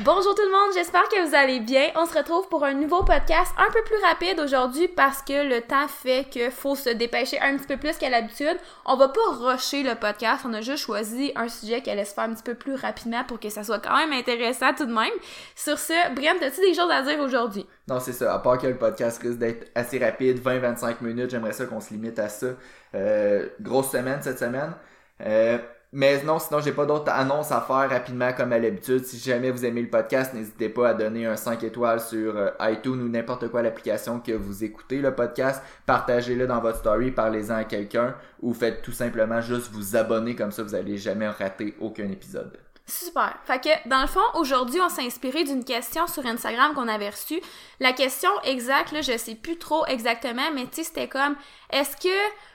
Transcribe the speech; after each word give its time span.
Bonjour 0.00 0.32
tout 0.32 0.42
le 0.42 0.52
monde, 0.52 0.74
j'espère 0.74 1.08
que 1.08 1.26
vous 1.26 1.34
allez 1.34 1.58
bien. 1.58 1.88
On 1.96 2.06
se 2.06 2.16
retrouve 2.16 2.48
pour 2.48 2.64
un 2.64 2.74
nouveau 2.74 3.02
podcast 3.02 3.52
un 3.58 3.70
peu 3.72 3.82
plus 3.84 3.96
rapide 4.04 4.38
aujourd'hui 4.38 4.86
parce 4.86 5.22
que 5.22 5.48
le 5.48 5.60
temps 5.60 5.88
fait 5.88 6.24
que 6.32 6.50
faut 6.50 6.76
se 6.76 6.90
dépêcher 6.90 7.40
un 7.40 7.56
petit 7.56 7.66
peu 7.66 7.76
plus 7.76 7.96
qu'à 7.96 8.08
l'habitude. 8.08 8.56
On 8.86 8.96
va 8.96 9.08
pas 9.08 9.20
rusher 9.32 9.82
le 9.82 9.96
podcast, 9.96 10.44
on 10.48 10.54
a 10.54 10.60
juste 10.60 10.84
choisi 10.84 11.32
un 11.34 11.48
sujet 11.48 11.82
qui 11.82 11.90
allait 11.90 12.04
se 12.04 12.14
faire 12.14 12.24
un 12.24 12.34
petit 12.34 12.44
peu 12.44 12.54
plus 12.54 12.76
rapidement 12.76 13.24
pour 13.24 13.40
que 13.40 13.48
ça 13.48 13.64
soit 13.64 13.80
quand 13.80 13.96
même 13.96 14.12
intéressant 14.12 14.72
tout 14.72 14.86
de 14.86 14.92
même. 14.92 15.10
Sur 15.56 15.78
ce, 15.78 16.14
Brian, 16.14 16.34
as-tu 16.40 16.60
des 16.60 16.74
choses 16.74 16.90
à 16.90 17.02
dire 17.02 17.18
aujourd'hui? 17.18 17.66
Non, 17.88 17.98
c'est 17.98 18.12
ça. 18.12 18.34
À 18.34 18.38
part 18.38 18.58
que 18.58 18.68
le 18.68 18.78
podcast 18.78 19.20
risque 19.20 19.38
d'être 19.38 19.68
assez 19.74 19.98
rapide, 19.98 20.40
20-25 20.40 20.96
minutes, 21.00 21.30
j'aimerais 21.30 21.52
ça 21.52 21.66
qu'on 21.66 21.80
se 21.80 21.92
limite 21.92 22.20
à 22.20 22.28
ça. 22.28 22.46
Euh, 22.94 23.48
grosse 23.60 23.90
semaine 23.90 24.22
cette 24.22 24.38
semaine. 24.38 24.74
Euh, 25.20 25.58
mais 25.92 26.22
non, 26.22 26.38
sinon, 26.38 26.60
j'ai 26.60 26.72
pas 26.72 26.84
d'autres 26.84 27.10
annonces 27.10 27.50
à 27.50 27.62
faire 27.62 27.88
rapidement 27.88 28.32
comme 28.34 28.52
à 28.52 28.58
l'habitude. 28.58 29.04
Si 29.06 29.18
jamais 29.18 29.50
vous 29.50 29.64
aimez 29.64 29.80
le 29.80 29.88
podcast, 29.88 30.34
n'hésitez 30.34 30.68
pas 30.68 30.90
à 30.90 30.94
donner 30.94 31.24
un 31.24 31.36
5 31.36 31.62
étoiles 31.64 32.00
sur 32.00 32.36
euh, 32.36 32.50
iTunes 32.60 33.00
ou 33.00 33.08
n'importe 33.08 33.48
quoi 33.48 33.62
l'application 33.62 34.20
que 34.20 34.32
vous 34.32 34.64
écoutez 34.64 34.98
le 34.98 35.14
podcast. 35.14 35.62
Partagez-le 35.86 36.46
dans 36.46 36.60
votre 36.60 36.78
story, 36.80 37.10
parlez-en 37.10 37.54
à 37.54 37.64
quelqu'un 37.64 38.14
ou 38.42 38.52
faites 38.52 38.82
tout 38.82 38.92
simplement 38.92 39.40
juste 39.40 39.70
vous 39.72 39.96
abonner 39.96 40.36
comme 40.36 40.52
ça, 40.52 40.62
vous 40.62 40.74
allez 40.74 40.98
jamais 40.98 41.28
rater 41.28 41.74
aucun 41.80 42.10
épisode. 42.10 42.58
Super. 42.88 43.36
Fait 43.44 43.62
que, 43.62 43.88
dans 43.88 44.00
le 44.00 44.06
fond, 44.06 44.20
aujourd'hui, 44.34 44.80
on 44.80 44.88
s'est 44.88 45.02
inspiré 45.02 45.44
d'une 45.44 45.62
question 45.62 46.06
sur 46.06 46.24
Instagram 46.24 46.72
qu'on 46.74 46.88
avait 46.88 47.10
reçue. 47.10 47.40
La 47.80 47.92
question 47.92 48.30
exacte, 48.44 48.92
là, 48.92 49.02
je 49.02 49.16
sais 49.18 49.34
plus 49.34 49.58
trop 49.58 49.84
exactement, 49.86 50.50
mais 50.54 50.64
tu 50.64 50.76
sais, 50.76 50.84
c'était 50.84 51.08
comme, 51.08 51.36
est-ce 51.70 51.96
que 51.98 52.08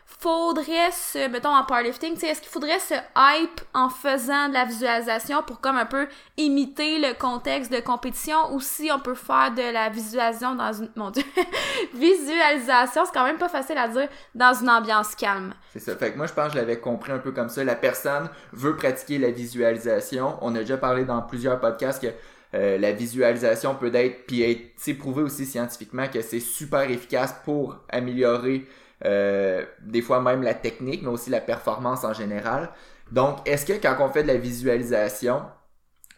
faudrait 0.05 0.91
se, 0.91 1.27
mettons 1.27 1.49
en 1.49 1.63
powerlifting, 1.63 2.13
est-ce 2.23 2.41
qu'il 2.41 2.49
faudrait 2.49 2.79
se 2.79 2.93
hype 3.15 3.61
en 3.73 3.89
faisant 3.89 4.47
de 4.49 4.53
la 4.53 4.65
visualisation 4.65 5.43
pour 5.43 5.59
comme 5.59 5.75
un 5.75 5.85
peu 5.85 6.07
imiter 6.37 6.99
le 6.99 7.13
contexte 7.13 7.71
de 7.71 7.79
compétition 7.79 8.53
ou 8.53 8.61
si 8.61 8.89
on 8.91 8.99
peut 8.99 9.15
faire 9.15 9.51
de 9.53 9.73
la 9.73 9.89
visualisation 9.89 10.55
dans 10.55 10.71
une, 10.73 10.89
mon 10.95 11.11
dieu, 11.11 11.23
visualisation, 11.93 13.03
c'est 13.05 13.13
quand 13.13 13.25
même 13.25 13.37
pas 13.37 13.49
facile 13.49 13.77
à 13.77 13.87
dire, 13.87 14.07
dans 14.33 14.53
une 14.53 14.69
ambiance 14.69 15.15
calme. 15.15 15.53
C'est 15.73 15.79
ça. 15.79 15.95
Fait 15.95 16.11
que 16.11 16.17
moi, 16.17 16.27
je 16.27 16.33
pense 16.33 16.47
que 16.47 16.53
je 16.53 16.57
l'avais 16.57 16.79
compris 16.79 17.11
un 17.11 17.19
peu 17.19 17.31
comme 17.31 17.49
ça. 17.49 17.63
La 17.63 17.75
personne 17.75 18.29
veut 18.51 18.75
pratiquer 18.75 19.17
la 19.17 19.31
visualisation. 19.31 20.37
On 20.41 20.55
a 20.55 20.59
déjà 20.59 20.77
parlé 20.77 21.05
dans 21.05 21.21
plusieurs 21.21 21.59
podcasts 21.59 22.01
que 22.01 22.13
euh, 22.55 22.77
la 22.77 22.91
visualisation 22.91 23.75
peut 23.75 23.93
être, 23.93 24.25
puis 24.27 24.43
être, 24.43 24.97
prouvé 24.97 25.23
aussi 25.23 25.45
scientifiquement 25.45 26.07
que 26.07 26.21
c'est 26.21 26.39
super 26.39 26.89
efficace 26.89 27.35
pour 27.43 27.77
améliorer 27.89 28.67
euh, 29.05 29.63
des 29.81 30.01
fois 30.01 30.21
même 30.21 30.43
la 30.43 30.53
technique, 30.53 31.01
mais 31.01 31.09
aussi 31.09 31.29
la 31.29 31.41
performance 31.41 32.03
en 32.03 32.13
général. 32.13 32.69
Donc, 33.11 33.47
est-ce 33.47 33.65
que 33.65 33.73
quand 33.73 33.95
on 33.99 34.09
fait 34.09 34.23
de 34.23 34.27
la 34.27 34.37
visualisation, 34.37 35.41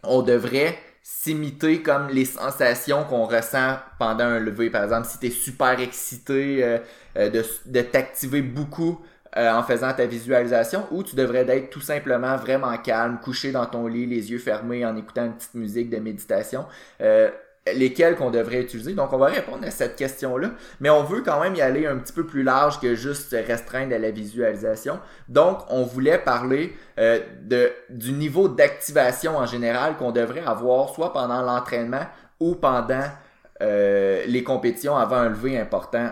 on 0.03 0.21
devrait 0.21 0.77
s'imiter 1.01 1.81
comme 1.81 2.09
les 2.09 2.25
sensations 2.25 3.03
qu'on 3.03 3.25
ressent 3.25 3.77
pendant 3.99 4.25
un 4.25 4.39
lever? 4.39 4.69
Par 4.69 4.83
exemple, 4.83 5.07
si 5.07 5.19
tu 5.19 5.27
es 5.27 5.29
super 5.31 5.79
excité 5.79 6.63
euh, 6.63 6.77
euh, 7.17 7.29
de, 7.29 7.43
de 7.65 7.81
t'activer 7.81 8.41
beaucoup 8.41 9.03
en 9.37 9.63
faisant 9.63 9.91
ta 9.91 10.05
visualisation, 10.05 10.87
ou 10.91 11.03
tu 11.03 11.17
devrais 11.17 11.45
être 11.49 11.69
tout 11.69 11.81
simplement 11.81 12.37
vraiment 12.37 12.77
calme, 12.77 13.19
couché 13.21 13.51
dans 13.51 13.65
ton 13.65 13.85
lit, 13.85 14.05
les 14.05 14.31
yeux 14.31 14.37
fermés, 14.37 14.85
en 14.85 14.95
écoutant 14.95 15.25
une 15.25 15.33
petite 15.33 15.55
musique 15.55 15.89
de 15.89 15.97
méditation 15.97 16.65
lesquels 17.73 18.15
qu'on 18.15 18.29
devrait 18.29 18.61
utiliser. 18.61 18.93
Donc, 18.93 19.11
on 19.13 19.17
va 19.17 19.27
répondre 19.27 19.65
à 19.65 19.71
cette 19.71 19.95
question-là, 19.95 20.51
mais 20.79 20.89
on 20.89 21.03
veut 21.03 21.21
quand 21.21 21.39
même 21.39 21.55
y 21.55 21.61
aller 21.61 21.87
un 21.87 21.97
petit 21.97 22.13
peu 22.13 22.25
plus 22.25 22.43
large 22.43 22.79
que 22.79 22.93
juste 22.93 23.31
se 23.31 23.35
restreindre 23.35 23.95
à 23.95 23.97
la 23.97 24.11
visualisation. 24.11 24.99
Donc, 25.29 25.59
on 25.69 25.83
voulait 25.83 26.19
parler 26.19 26.75
euh, 26.99 27.19
de, 27.41 27.71
du 27.89 28.11
niveau 28.11 28.47
d'activation 28.47 29.37
en 29.37 29.45
général 29.45 29.97
qu'on 29.97 30.11
devrait 30.11 30.45
avoir 30.45 30.89
soit 30.89 31.11
pendant 31.11 31.41
l'entraînement 31.41 32.05
ou 32.39 32.55
pendant 32.55 33.05
euh, 33.61 34.23
les 34.27 34.43
compétitions 34.43 34.95
avant 34.95 35.17
un 35.17 35.29
lever 35.29 35.57
important 35.59 36.09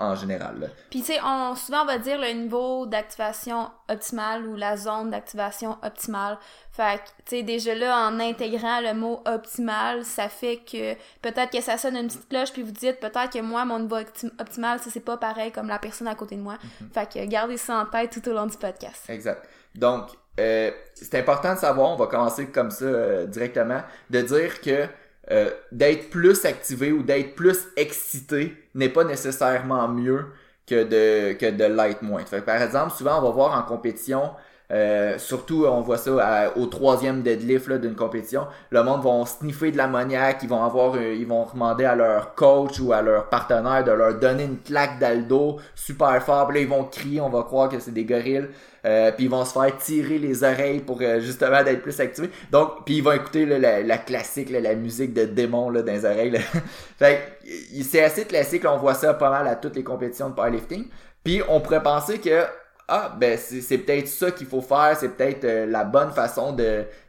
en 0.00 0.14
général. 0.14 0.70
Puis 0.90 1.00
tu 1.00 1.12
sais, 1.12 1.20
on, 1.22 1.54
souvent 1.54 1.82
on 1.82 1.86
va 1.86 1.98
dire 1.98 2.18
le 2.18 2.32
niveau 2.32 2.86
d'activation 2.86 3.70
optimale 3.88 4.46
ou 4.46 4.56
la 4.56 4.76
zone 4.76 5.10
d'activation 5.10 5.76
optimale. 5.82 6.38
Fait 6.72 6.98
que 6.98 7.08
tu 7.26 7.36
sais, 7.36 7.42
déjà 7.42 7.74
là, 7.74 8.08
en 8.08 8.18
intégrant 8.18 8.80
le 8.80 8.94
mot 8.94 9.22
optimal, 9.26 10.04
ça 10.04 10.28
fait 10.28 10.56
que 10.58 10.94
peut-être 11.20 11.50
que 11.50 11.60
ça 11.60 11.76
sonne 11.76 11.96
une 11.96 12.06
petite 12.06 12.28
cloche, 12.28 12.52
puis 12.52 12.62
vous 12.62 12.72
dites 12.72 12.98
peut-être 12.98 13.30
que 13.30 13.40
moi, 13.40 13.64
mon 13.64 13.80
niveau 13.80 13.96
optimal, 14.38 14.80
ça 14.80 14.90
c'est 14.90 15.00
pas 15.00 15.18
pareil 15.18 15.52
comme 15.52 15.68
la 15.68 15.78
personne 15.78 16.08
à 16.08 16.14
côté 16.14 16.36
de 16.36 16.42
moi. 16.42 16.56
Mhm. 16.80 16.90
Fait 16.92 17.12
que 17.12 17.26
gardez 17.26 17.58
ça 17.58 17.76
en 17.80 17.86
tête 17.86 18.10
tout 18.10 18.26
au 18.28 18.32
long 18.32 18.46
du 18.46 18.56
podcast. 18.56 19.04
Exact. 19.08 19.46
Donc, 19.74 20.08
euh, 20.38 20.70
c'est 20.94 21.16
important 21.16 21.54
de 21.54 21.58
savoir, 21.58 21.90
on 21.90 21.96
va 21.96 22.06
commencer 22.06 22.46
comme 22.46 22.70
ça 22.70 22.84
euh, 22.84 23.26
directement, 23.26 23.82
de 24.08 24.22
dire 24.22 24.60
que 24.60 24.86
euh, 25.30 25.50
d'être 25.72 26.10
plus 26.10 26.44
activé 26.44 26.92
ou 26.92 27.02
d'être 27.02 27.34
plus 27.34 27.68
excité 27.76 28.56
n'est 28.74 28.88
pas 28.88 29.04
nécessairement 29.04 29.88
mieux 29.88 30.26
que 30.66 30.84
de, 30.84 31.32
que 31.34 31.50
de 31.50 31.64
l'être 31.64 32.02
moins. 32.02 32.24
par 32.44 32.62
exemple, 32.62 32.92
souvent 32.94 33.18
on 33.18 33.22
va 33.22 33.30
voir 33.30 33.58
en 33.58 33.62
compétition, 33.62 34.30
euh, 34.70 35.18
surtout 35.18 35.66
on 35.66 35.80
voit 35.80 35.98
ça 35.98 36.52
au 36.56 36.66
troisième 36.66 37.22
deadlift 37.22 37.70
d'une 37.72 37.94
compétition, 37.94 38.46
le 38.70 38.82
monde 38.82 39.02
vont 39.02 39.24
sniffer 39.24 39.70
de 39.70 39.76
l'ammoniaque, 39.76 40.38
ils 40.42 40.48
vont 40.48 40.62
avoir 40.62 40.94
euh, 40.94 41.14
ils 41.14 41.26
vont 41.26 41.46
demander 41.52 41.84
à 41.84 41.94
leur 41.94 42.34
coach 42.34 42.80
ou 42.80 42.92
à 42.92 43.02
leur 43.02 43.28
partenaire 43.28 43.84
de 43.84 43.92
leur 43.92 44.18
donner 44.18 44.44
une 44.44 44.58
claque 44.58 44.98
d'aldo 44.98 45.58
super 45.74 46.22
fort, 46.22 46.48
puis 46.48 46.58
là 46.58 46.62
ils 46.62 46.68
vont 46.68 46.84
crier, 46.84 47.20
on 47.20 47.28
va 47.28 47.42
croire 47.42 47.68
que 47.68 47.78
c'est 47.78 47.92
des 47.92 48.04
gorilles. 48.04 48.48
Euh, 48.86 49.12
puis 49.12 49.24
ils 49.24 49.30
vont 49.30 49.44
se 49.44 49.52
faire 49.52 49.76
tirer 49.76 50.18
les 50.18 50.42
oreilles 50.42 50.80
pour 50.80 50.98
euh, 51.02 51.20
justement 51.20 51.62
d'être 51.62 51.82
plus 51.82 51.98
activés. 52.00 52.30
Donc, 52.50 52.84
puis 52.86 52.96
ils 52.96 53.02
vont 53.02 53.12
écouter 53.12 53.44
la, 53.44 53.98
classique, 53.98 54.50
la 54.50 54.74
musique 54.74 55.12
de 55.12 55.24
démon 55.24 55.70
là, 55.70 55.82
dans 55.82 55.92
les 55.92 56.04
oreilles. 56.04 56.38
fait 56.98 57.38
c'est 57.82 58.02
assez 58.02 58.24
classique, 58.24 58.64
on 58.66 58.78
voit 58.78 58.94
ça 58.94 59.14
pas 59.14 59.30
mal 59.30 59.46
à 59.46 59.56
toutes 59.56 59.76
les 59.76 59.84
compétitions 59.84 60.30
de 60.30 60.34
powerlifting. 60.34 60.86
Puis 61.22 61.42
on 61.48 61.60
pourrait 61.60 61.82
penser 61.82 62.18
que 62.18 62.44
ah 62.90 63.16
ben 63.18 63.38
c'est 63.38 63.78
peut-être 63.78 64.08
ça 64.08 64.30
qu'il 64.32 64.46
faut 64.46 64.60
faire, 64.60 64.96
c'est 64.98 65.10
peut-être 65.10 65.44
euh, 65.44 65.66
la 65.66 65.84
bonne 65.84 66.10
façon 66.10 66.56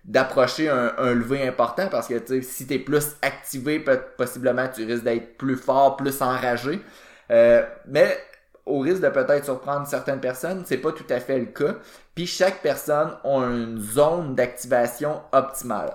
d'approcher 0.06 0.70
un, 0.70 1.14
lever 1.14 1.48
important 1.48 1.88
parce 1.90 2.08
que 2.08 2.20
tu 2.20 2.44
si 2.44 2.66
plus 2.66 3.16
activé, 3.22 3.84
possiblement 4.18 4.68
tu 4.74 4.86
risques 4.86 5.04
d'être 5.04 5.38
plus 5.38 5.58
fort, 5.58 5.98
plus 5.98 6.22
enragé. 6.22 6.80
mais 7.30 8.18
au 8.66 8.80
risque 8.80 9.02
de 9.02 9.10
peut-être 9.10 9.46
surprendre 9.46 9.88
certaines 9.88 10.20
personnes, 10.20 10.64
c'est 10.66 10.78
pas 10.78 10.92
tout 10.92 11.06
à 11.10 11.20
fait 11.20 11.40
le 11.40 11.46
cas. 11.46 11.76
Puis 12.16 12.28
chaque 12.28 12.62
personne 12.62 13.12
a 13.24 13.38
une 13.38 13.80
zone 13.80 14.36
d'activation 14.36 15.22
optimale. 15.32 15.92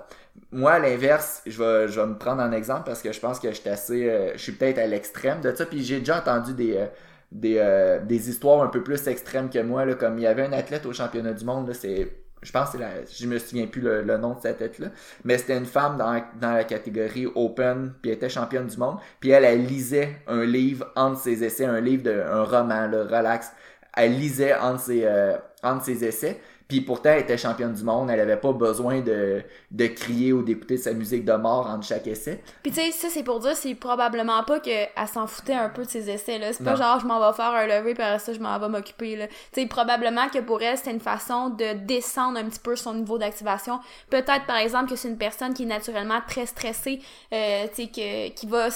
Moi, 0.52 0.72
à 0.72 0.78
l'inverse, 0.78 1.42
je 1.46 1.62
vais, 1.62 2.06
me 2.06 2.14
prendre 2.14 2.42
un 2.42 2.52
exemple 2.52 2.82
parce 2.86 3.02
que 3.02 3.12
je 3.12 3.20
pense 3.20 3.40
que 3.40 3.48
je 3.50 3.60
suis 3.60 3.68
assez, 3.68 4.08
euh, 4.08 4.32
je 4.34 4.38
suis 4.38 4.52
peut-être 4.52 4.78
à 4.78 4.86
l'extrême 4.86 5.40
de 5.40 5.54
ça. 5.54 5.66
Puis 5.66 5.82
j'ai 5.82 6.00
déjà 6.00 6.18
entendu 6.18 6.54
des, 6.54 6.76
euh, 6.76 6.86
des, 7.32 7.56
euh, 7.58 8.00
des 8.00 8.30
histoires 8.30 8.62
un 8.62 8.68
peu 8.68 8.82
plus 8.82 9.06
extrêmes 9.08 9.50
que 9.50 9.58
moi, 9.58 9.84
là, 9.84 9.94
comme 9.94 10.18
il 10.18 10.22
y 10.22 10.26
avait 10.26 10.44
un 10.44 10.52
athlète 10.52 10.86
au 10.86 10.92
championnat 10.92 11.32
du 11.32 11.44
monde, 11.44 11.72
c'est 11.72 12.08
je 12.42 12.52
pense 12.52 12.70
que 12.70 12.78
la, 12.78 12.88
je 13.04 13.26
me 13.26 13.38
souviens 13.38 13.66
plus 13.66 13.80
le, 13.80 14.04
nom 14.18 14.34
de 14.34 14.40
cette 14.40 14.58
tête 14.58 14.78
là 14.78 14.88
mais 15.24 15.38
c'était 15.38 15.56
une 15.56 15.66
femme 15.66 15.96
dans, 15.96 16.22
dans 16.40 16.52
la 16.52 16.64
catégorie 16.64 17.26
open 17.34 17.94
puis 18.02 18.10
elle 18.10 18.18
était 18.18 18.28
championne 18.28 18.66
du 18.66 18.76
monde 18.76 18.98
puis 19.20 19.30
elle 19.30 19.44
elle 19.44 19.64
lisait 19.64 20.16
un 20.28 20.44
livre 20.44 20.86
entre 20.96 21.18
ses 21.18 21.42
essais 21.42 21.64
un 21.64 21.80
livre 21.80 22.02
de 22.02 22.12
un 22.12 22.44
roman 22.44 22.86
le 22.86 23.02
relax. 23.02 23.50
Elle 23.96 24.18
lisait 24.18 24.54
entre 24.54 24.80
ses 24.80 25.02
euh, 25.06 25.36
entre 25.62 25.84
ses 25.86 26.04
essais 26.04 26.40
puis 26.68 26.80
pourtant, 26.80 27.10
elle 27.10 27.20
était 27.20 27.38
championne 27.38 27.72
du 27.72 27.84
monde, 27.84 28.10
elle 28.10 28.18
avait 28.18 28.36
pas 28.36 28.52
besoin 28.52 29.00
de, 29.00 29.42
de 29.70 29.86
crier 29.86 30.32
ou 30.32 30.42
d'écouter 30.42 30.76
sa 30.76 30.92
musique 30.92 31.24
de 31.24 31.32
mort 31.32 31.68
entre 31.68 31.86
chaque 31.86 32.06
essai. 32.08 32.42
Puis 32.62 32.72
tu 32.72 32.80
sais, 32.80 32.90
ça 32.90 33.08
c'est 33.08 33.22
pour 33.22 33.38
dire, 33.38 33.56
c'est 33.56 33.74
probablement 33.74 34.42
pas 34.42 34.58
qu'elle 34.58 34.88
s'en 35.12 35.26
foutait 35.26 35.54
un 35.54 35.68
peu 35.68 35.84
de 35.84 35.88
ses 35.88 36.10
essais, 36.10 36.38
là. 36.38 36.52
C'est 36.52 36.64
pas 36.64 36.74
genre, 36.74 36.98
je 36.98 37.06
m'en 37.06 37.20
vais 37.20 37.36
faire 37.36 37.52
un 37.52 37.66
lever, 37.66 37.94
puis 37.94 38.02
après 38.02 38.18
ça, 38.18 38.32
je 38.32 38.40
m'en 38.40 38.58
vais 38.58 38.68
m'occuper, 38.68 39.16
là. 39.16 39.28
Tu 39.28 39.62
sais, 39.62 39.66
probablement 39.66 40.28
que 40.28 40.40
pour 40.40 40.60
elle, 40.60 40.76
c'était 40.76 40.90
une 40.92 41.00
façon 41.00 41.50
de 41.50 41.74
descendre 41.86 42.38
un 42.38 42.44
petit 42.44 42.60
peu 42.60 42.74
son 42.74 42.94
niveau 42.94 43.16
d'activation. 43.16 43.78
Peut-être, 44.10 44.46
par 44.46 44.56
exemple, 44.56 44.90
que 44.90 44.96
c'est 44.96 45.08
une 45.08 45.18
personne 45.18 45.54
qui 45.54 45.62
est 45.62 45.66
naturellement 45.66 46.20
très 46.26 46.46
stressée, 46.46 47.00
euh, 47.32 47.66
tu 47.74 47.84
sais, 47.84 47.88
que, 47.88 48.34
qui 48.34 48.46
va 48.46 48.68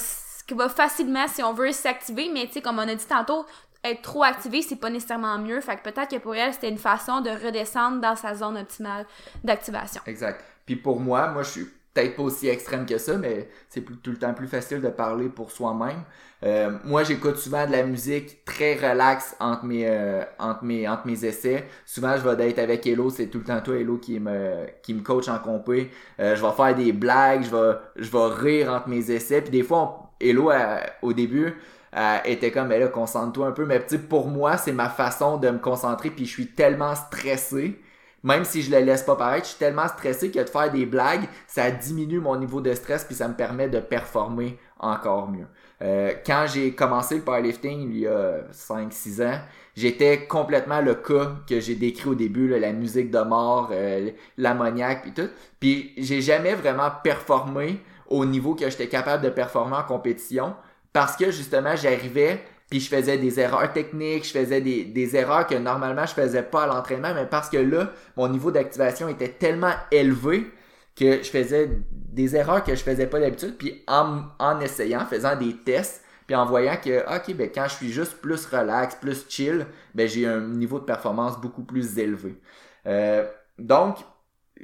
qui 0.47 0.55
va 0.55 0.69
facilement, 0.69 1.29
si 1.29 1.45
on 1.45 1.53
veut, 1.53 1.71
s'activer, 1.71 2.29
mais 2.33 2.47
tu 2.47 2.55
sais, 2.55 2.61
comme 2.61 2.79
on 2.79 2.89
a 2.89 2.95
dit 2.95 3.07
tantôt, 3.07 3.47
être 3.85 4.03
trop 4.03 4.23
activé, 4.23 4.63
c'est 4.63 4.77
pas 4.77 4.91
nécessairement 4.91 5.39
mieux. 5.39 5.61
Fait 5.61 5.77
que 5.77 5.83
peut-être 5.83 6.11
que 6.11 6.19
pour 6.19 6.35
elle, 6.35 6.53
c'était 6.53 6.69
une 6.69 6.79
façon 6.79 7.21
de 7.21 7.31
redescendre 7.31 8.01
dans 8.01 8.17
sa 8.17 8.35
zone 8.35 8.59
optimale 8.59 9.07
d'activation. 9.43 10.03
Exact. 10.07 10.45
Puis 10.67 10.77
pour 10.77 11.01
moi, 11.01 11.29
moi, 11.29 11.43
je 11.43 11.51
suis 11.51 11.67
peut-être 11.93 12.17
pas 12.17 12.23
aussi 12.23 12.49
extrême 12.49 12.87
que 12.87 12.99
ça, 12.99 13.17
mais 13.17 13.49
c'est 13.69 13.81
tout 14.03 14.11
le 14.11 14.17
temps 14.17 14.35
plus 14.35 14.47
facile 14.47 14.81
de 14.81 14.89
parler 14.89 15.29
pour 15.29 15.51
soi-même. 15.51 16.03
Euh, 16.43 16.71
moi, 16.85 17.05
j'écoute 17.05 17.37
souvent 17.37 17.67
de 17.67 17.73
la 17.73 17.83
musique 17.83 18.45
très 18.45 18.75
relaxe 18.75 19.37
entre 19.41 19.65
mes, 19.65 19.87
euh, 19.87 20.23
entre 20.39 20.65
mes, 20.65 20.89
entre 20.89 21.07
mes 21.07 21.25
essais. 21.25 21.67
Souvent, 21.85 22.17
je 22.17 22.27
vais 22.27 22.49
être 22.49 22.59
avec 22.59 22.87
Hello, 22.87 23.11
c'est 23.11 23.27
tout 23.27 23.39
le 23.39 23.45
temps 23.45 23.61
toi, 23.61 23.77
Hello, 23.77 23.99
qui 23.99 24.19
me, 24.21 24.67
qui 24.83 24.95
me 24.95 25.03
coach 25.03 25.29
en 25.29 25.39
compé. 25.39 25.91
Euh, 26.19 26.37
je 26.37 26.43
vais 26.45 26.53
faire 26.53 26.75
des 26.75 26.93
blagues, 26.93 27.45
je 27.45 27.51
vais, 27.51 27.79
je 27.97 28.11
vais 28.11 28.35
rire 28.35 28.73
entre 28.73 28.89
mes 28.89 29.11
essais. 29.11 29.43
Puis 29.43 29.51
des 29.51 29.63
fois, 29.63 30.13
Hello, 30.21 30.51
au 31.03 31.13
début, 31.13 31.55
euh, 31.97 32.19
était 32.25 32.51
comme, 32.51 32.69
mais 32.69 32.79
ben 32.79 32.85
là, 32.85 32.89
concentre-toi 32.89 33.49
un 33.49 33.53
peu. 33.53 33.67
Mais 33.67 33.81
pour 34.09 34.29
moi, 34.29 34.57
c'est 34.57 34.73
ma 34.73 34.89
façon 34.89 35.39
de 35.39 35.51
me 35.51 35.59
concentrer, 35.59 36.11
puis 36.11 36.27
je 36.27 36.31
suis 36.31 36.47
tellement 36.49 36.95
stressé. 36.95 37.81
même 38.23 38.45
si 38.45 38.63
je 38.63 38.71
le 38.71 38.81
laisse 38.81 39.03
pas 39.03 39.17
paraître, 39.17 39.47
je 39.47 39.51
suis 39.51 39.59
tellement 39.59 39.89
stressé 39.89 40.31
que 40.31 40.39
de 40.39 40.49
faire 40.49 40.71
des 40.71 40.87
blagues, 40.87 41.27
ça 41.47 41.71
diminue 41.71 42.21
mon 42.21 42.37
niveau 42.37 42.61
de 42.61 42.75
stress 42.75 43.05
puis 43.05 43.15
ça 43.15 43.29
me 43.29 43.35
permet 43.35 43.69
de 43.69 43.81
performer 43.81 44.59
encore 44.79 45.31
mieux. 45.31 45.47
Euh, 45.83 46.13
quand 46.27 46.45
j'ai 46.47 46.75
commencé 46.75 47.17
le 47.17 47.23
powerlifting 47.23 47.91
il 47.91 48.01
y 48.01 48.07
a 48.07 48.43
5-6 48.53 49.27
ans, 49.27 49.39
j'étais 49.75 50.27
complètement 50.27 50.83
le 50.83 50.95
cas 50.95 51.37
que 51.49 51.61
j'ai 51.61 51.75
décrit 51.75 52.11
au 52.11 52.15
début, 52.15 52.49
la 52.49 52.73
musique 52.73 53.11
de 53.11 53.21
mort, 53.21 53.71
euh, 53.73 54.11
l'ammoniaque 54.37 55.03
puis 55.03 55.13
tout. 55.13 55.31
Puis 55.59 55.93
j'ai 55.97 56.21
jamais 56.21 56.55
vraiment 56.55 56.91
performé 57.03 57.81
au 58.07 58.27
niveau 58.27 58.55
que 58.55 58.69
j'étais 58.69 58.89
capable 58.89 59.25
de 59.25 59.31
performer 59.31 59.77
en 59.77 59.85
compétition 59.85 60.55
parce 60.93 61.17
que 61.17 61.31
justement 61.31 61.77
j'arrivais 61.77 62.41
puis 62.71 62.79
je 62.79 62.89
faisais 62.89 63.19
des 63.19 63.41
erreurs 63.41 63.73
techniques, 63.73 64.25
je 64.25 64.31
faisais 64.31 64.61
des, 64.61 64.85
des 64.85 65.17
erreurs 65.17 65.47
que 65.47 65.57
normalement 65.57 66.07
je 66.07 66.15
faisais 66.15 66.45
pas 66.45 66.63
à 66.63 66.67
l'entraînement, 66.69 67.13
mais 67.13 67.27
parce 67.27 67.51
que 67.51 67.57
là, 67.57 67.91
mon 68.17 68.29
niveau 68.29 68.53
d'activation 68.53 69.09
était 69.09 69.29
tellement 69.29 69.73
élevé 69.91 70.47
que 70.95 71.23
je 71.23 71.31
faisais 71.31 71.69
des 71.91 72.37
erreurs 72.37 72.63
que 72.63 72.75
je 72.75 72.83
faisais 72.83 73.09
pas 73.09 73.19
d'habitude, 73.19 73.57
puis 73.59 73.83
en, 73.89 74.23
en 74.39 74.61
essayant, 74.61 75.05
faisant 75.05 75.35
des 75.35 75.57
tests, 75.57 76.05
puis 76.29 76.37
en 76.37 76.47
voyant 76.47 76.77
que, 76.77 77.01
ok, 77.17 77.35
ben 77.35 77.51
quand 77.53 77.65
je 77.65 77.75
suis 77.75 77.91
juste 77.91 78.21
plus 78.21 78.47
relax, 78.47 78.95
plus 78.95 79.27
chill, 79.29 79.67
ben 79.95 80.09
j'ai 80.09 80.27
un 80.27 80.41
niveau 80.41 80.79
de 80.79 80.85
performance 80.85 81.41
beaucoup 81.41 81.65
plus 81.65 81.99
élevé. 81.99 82.37
Euh, 82.87 83.27
donc, 83.59 83.97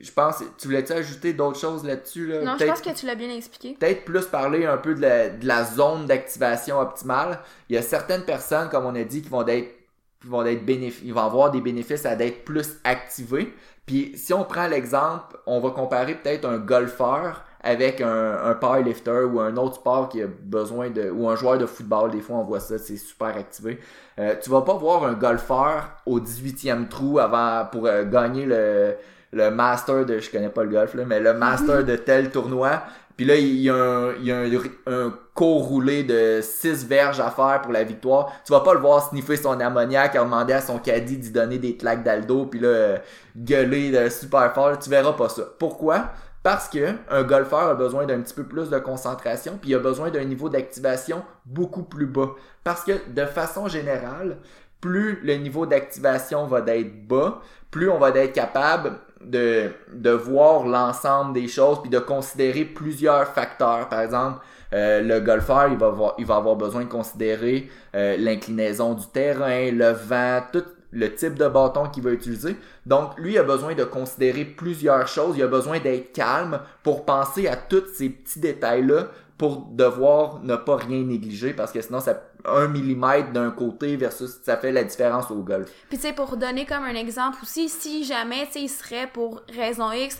je 0.00 0.12
pense, 0.12 0.42
tu 0.58 0.68
voulais-tu 0.68 0.92
ajouter 0.92 1.32
d'autres 1.32 1.58
choses 1.58 1.84
là-dessus? 1.84 2.26
Là? 2.26 2.42
Non, 2.42 2.56
je 2.58 2.64
pense 2.64 2.80
que 2.80 2.90
tu 2.90 3.06
l'as 3.06 3.14
bien 3.14 3.30
expliqué. 3.30 3.76
Peut-être 3.78 4.04
plus 4.04 4.26
parler 4.26 4.66
un 4.66 4.76
peu 4.76 4.94
de 4.94 5.00
la, 5.00 5.28
de 5.30 5.46
la 5.46 5.64
zone 5.64 6.06
d'activation 6.06 6.78
optimale. 6.78 7.40
Il 7.68 7.76
y 7.76 7.78
a 7.78 7.82
certaines 7.82 8.24
personnes, 8.24 8.68
comme 8.68 8.84
on 8.86 8.94
a 8.94 9.04
dit, 9.04 9.22
qui 9.22 9.28
vont 9.28 9.46
être 9.46 9.74
qui 10.20 10.28
vont 10.28 10.44
être 10.44 10.62
ils 10.68 11.12
vont 11.12 11.20
avoir 11.20 11.50
des 11.50 11.60
bénéfices 11.60 12.06
à 12.06 12.16
d'être 12.16 12.44
plus 12.44 12.78
activés. 12.84 13.52
Puis 13.84 14.12
si 14.16 14.32
on 14.32 14.44
prend 14.44 14.66
l'exemple, 14.66 15.36
on 15.46 15.60
va 15.60 15.70
comparer 15.70 16.14
peut-être 16.14 16.46
un 16.46 16.58
golfeur 16.58 17.44
avec 17.60 18.00
un, 18.00 18.38
un 18.44 18.54
powerlifter 18.54 19.24
ou 19.24 19.40
un 19.40 19.56
autre 19.56 19.76
sport 19.76 20.08
qui 20.08 20.22
a 20.22 20.26
besoin 20.26 20.90
de 20.90 21.10
ou 21.10 21.28
un 21.28 21.36
joueur 21.36 21.58
de 21.58 21.66
football 21.66 22.12
des 22.12 22.20
fois 22.20 22.36
on 22.36 22.44
voit 22.44 22.60
ça 22.60 22.78
c'est 22.78 22.96
super 22.96 23.36
activé 23.36 23.80
euh, 24.20 24.36
tu 24.40 24.50
vas 24.50 24.62
pas 24.62 24.74
voir 24.74 25.02
un 25.02 25.14
golfeur 25.14 25.90
au 26.06 26.20
18e 26.20 26.86
trou 26.86 27.18
avant 27.18 27.66
pour 27.70 27.86
euh, 27.86 28.04
gagner 28.04 28.46
le 28.46 28.94
le 29.36 29.50
master 29.50 30.06
de, 30.06 30.18
je 30.18 30.30
connais 30.30 30.48
pas 30.48 30.64
le 30.64 30.70
golf, 30.70 30.94
là, 30.94 31.04
mais 31.06 31.20
le 31.20 31.34
master 31.34 31.84
de 31.84 31.96
tel 31.96 32.30
tournoi. 32.30 32.82
Puis 33.16 33.24
là, 33.24 33.36
il 33.36 33.60
y 33.60 33.70
a 33.70 33.74
un, 33.74 34.12
il 34.14 34.24
y 34.24 34.32
a 34.32 34.38
un, 34.38 34.50
un 34.86 35.14
cours 35.34 35.64
roulé 35.68 36.02
de 36.02 36.40
6 36.42 36.86
verges 36.86 37.20
à 37.20 37.30
faire 37.30 37.60
pour 37.62 37.72
la 37.72 37.84
victoire. 37.84 38.32
Tu 38.44 38.52
vas 38.52 38.60
pas 38.60 38.74
le 38.74 38.80
voir 38.80 39.08
sniffer 39.08 39.36
son 39.36 39.58
ammoniaque 39.60 40.16
à 40.16 40.24
demander 40.24 40.52
à 40.52 40.60
son 40.60 40.78
caddie 40.78 41.16
d'y 41.16 41.30
donner 41.30 41.58
des 41.58 41.76
claques 41.76 42.02
d'aldo 42.02 42.46
puis 42.46 42.60
là, 42.60 42.96
gueuler 43.36 43.90
de 43.90 44.08
super 44.10 44.52
fort. 44.52 44.78
Tu 44.78 44.90
verras 44.90 45.12
pas 45.12 45.28
ça. 45.28 45.44
Pourquoi? 45.58 46.10
Parce 46.42 46.68
que 46.68 46.94
un 47.10 47.22
golfeur 47.24 47.70
a 47.70 47.74
besoin 47.74 48.06
d'un 48.06 48.20
petit 48.20 48.34
peu 48.34 48.44
plus 48.44 48.70
de 48.70 48.78
concentration, 48.78 49.58
puis 49.60 49.70
il 49.70 49.74
a 49.74 49.80
besoin 49.80 50.10
d'un 50.10 50.24
niveau 50.24 50.48
d'activation 50.48 51.24
beaucoup 51.44 51.82
plus 51.82 52.06
bas. 52.06 52.30
Parce 52.62 52.84
que 52.84 52.92
de 53.12 53.24
façon 53.24 53.66
générale, 53.66 54.36
plus 54.80 55.20
le 55.24 55.34
niveau 55.34 55.66
d'activation 55.66 56.46
va 56.46 56.60
d'être 56.60 57.08
bas, 57.08 57.40
plus 57.70 57.90
on 57.90 57.98
va 57.98 58.10
être 58.10 58.32
capable 58.32 58.92
de, 59.26 60.10
voir 60.10 60.66
l'ensemble 60.66 61.32
des 61.32 61.48
choses 61.48 61.80
puis 61.80 61.90
de 61.90 61.98
considérer 61.98 62.64
plusieurs 62.64 63.26
facteurs. 63.28 63.88
Par 63.88 64.00
exemple, 64.00 64.40
euh, 64.72 65.00
le 65.02 65.20
golfeur, 65.20 65.68
il 65.70 65.76
va, 65.76 65.86
avoir, 65.88 66.14
il 66.18 66.26
va 66.26 66.36
avoir 66.36 66.56
besoin 66.56 66.84
de 66.84 66.88
considérer 66.88 67.68
euh, 67.94 68.16
l'inclinaison 68.16 68.94
du 68.94 69.06
terrain, 69.06 69.70
le 69.70 69.90
vent, 69.90 70.42
tout 70.52 70.64
le 70.96 71.14
type 71.14 71.34
de 71.34 71.46
bâton 71.46 71.88
qu'il 71.88 72.02
va 72.02 72.10
utiliser. 72.10 72.56
Donc, 72.86 73.18
lui 73.18 73.36
a 73.38 73.42
besoin 73.42 73.74
de 73.74 73.84
considérer 73.84 74.44
plusieurs 74.44 75.06
choses. 75.06 75.36
Il 75.36 75.42
a 75.42 75.46
besoin 75.46 75.78
d'être 75.78 76.12
calme 76.12 76.60
pour 76.82 77.04
penser 77.04 77.46
à 77.46 77.56
tous 77.56 77.84
ces 77.94 78.08
petits 78.08 78.40
détails-là 78.40 79.08
pour 79.36 79.66
devoir 79.70 80.40
ne 80.42 80.56
pas 80.56 80.76
rien 80.76 81.02
négliger 81.02 81.52
parce 81.52 81.70
que 81.70 81.82
sinon 81.82 82.00
ça 82.00 82.22
un 82.46 82.68
millimètre 82.68 83.32
d'un 83.32 83.50
côté 83.50 83.96
versus 83.96 84.38
ça 84.42 84.56
fait 84.56 84.72
la 84.72 84.82
différence 84.82 85.30
au 85.30 85.42
golf. 85.42 85.70
Puis 85.90 85.98
tu 85.98 86.06
sais 86.06 86.14
pour 86.14 86.38
donner 86.38 86.64
comme 86.64 86.84
un 86.84 86.94
exemple 86.94 87.38
aussi 87.42 87.68
si 87.68 88.04
jamais 88.04 88.46
tu 88.46 88.52
sais 88.52 88.60
il 88.62 88.68
serait 88.68 89.08
pour 89.12 89.42
raison 89.54 89.92
X 89.92 90.18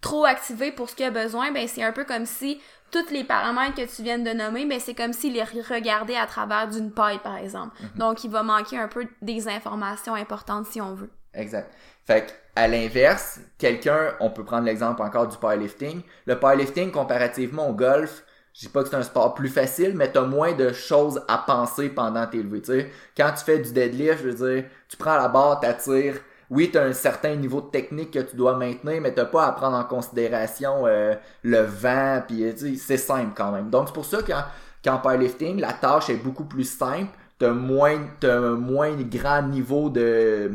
trop 0.00 0.24
activé 0.24 0.72
pour 0.72 0.88
ce 0.88 0.94
qu'il 0.94 1.06
a 1.06 1.10
besoin 1.10 1.52
ben 1.52 1.66
c'est 1.68 1.82
un 1.82 1.92
peu 1.92 2.04
comme 2.04 2.26
si 2.26 2.60
tous 2.90 3.10
les 3.10 3.24
paramètres 3.24 3.76
que 3.76 3.96
tu 3.96 4.02
viens 4.02 4.18
de 4.18 4.30
nommer 4.30 4.66
ben 4.66 4.80
c'est 4.80 4.94
comme 4.94 5.12
s'il 5.12 5.34
les 5.34 5.42
regardait 5.42 6.16
à 6.16 6.26
travers 6.26 6.68
d'une 6.68 6.90
paille 6.90 7.18
par 7.18 7.36
exemple. 7.36 7.76
Mhm. 7.80 7.88
Donc 7.98 8.24
il 8.24 8.30
va 8.30 8.42
manquer 8.42 8.78
un 8.78 8.88
peu 8.88 9.06
des 9.22 9.48
informations 9.48 10.14
importantes 10.14 10.66
si 10.66 10.80
on 10.80 10.94
veut. 10.94 11.10
Exact. 11.34 11.72
Fait 12.06 12.34
à 12.56 12.66
l'inverse, 12.66 13.40
quelqu'un, 13.58 14.14
on 14.20 14.30
peut 14.30 14.44
prendre 14.44 14.64
l'exemple 14.64 15.02
encore 15.02 15.28
du 15.28 15.36
powerlifting. 15.36 16.02
Le 16.26 16.38
powerlifting 16.38 16.90
comparativement 16.90 17.68
au 17.68 17.72
golf, 17.72 18.24
je 18.52 18.60
dis 18.60 18.68
pas 18.68 18.82
que 18.82 18.88
c'est 18.88 18.96
un 18.96 19.02
sport 19.02 19.34
plus 19.34 19.48
facile, 19.48 19.92
mais 19.94 20.10
t'as 20.10 20.24
moins 20.24 20.52
de 20.52 20.72
choses 20.72 21.22
à 21.28 21.38
penser 21.38 21.88
pendant 21.88 22.26
tes 22.26 22.42
levées. 22.42 22.62
sais. 22.64 22.90
Quand 23.16 23.32
tu 23.32 23.44
fais 23.44 23.60
du 23.60 23.72
deadlift, 23.72 24.22
je 24.22 24.28
veux 24.28 24.52
dire, 24.52 24.64
tu 24.88 24.96
prends 24.96 25.16
la 25.16 25.28
barre, 25.28 25.60
t'attires. 25.60 26.16
Oui, 26.50 26.70
t'as 26.72 26.84
un 26.84 26.92
certain 26.92 27.36
niveau 27.36 27.60
de 27.60 27.68
technique 27.68 28.10
que 28.10 28.18
tu 28.18 28.36
dois 28.36 28.56
maintenir, 28.56 29.00
mais 29.00 29.14
t'as 29.14 29.24
pas 29.24 29.46
à 29.46 29.52
prendre 29.52 29.76
en 29.76 29.84
considération 29.84 30.86
euh, 30.86 31.14
le 31.44 31.60
vent, 31.60 32.22
puis 32.26 32.44
c'est 32.76 32.96
simple 32.96 33.32
quand 33.36 33.52
même. 33.52 33.70
Donc 33.70 33.86
c'est 33.86 33.94
pour 33.94 34.04
ça 34.04 34.22
qu'en 34.22 34.42
qu'en 34.84 34.98
powerlifting, 34.98 35.60
la 35.60 35.72
tâche 35.72 36.10
est 36.10 36.16
beaucoup 36.16 36.44
plus 36.44 36.64
simple. 36.64 37.10
T'as 37.38 37.52
moins, 37.52 37.98
t'as 38.18 38.36
un 38.36 38.56
moins 38.56 38.92
grand 38.96 39.42
niveau 39.42 39.90
de 39.90 40.50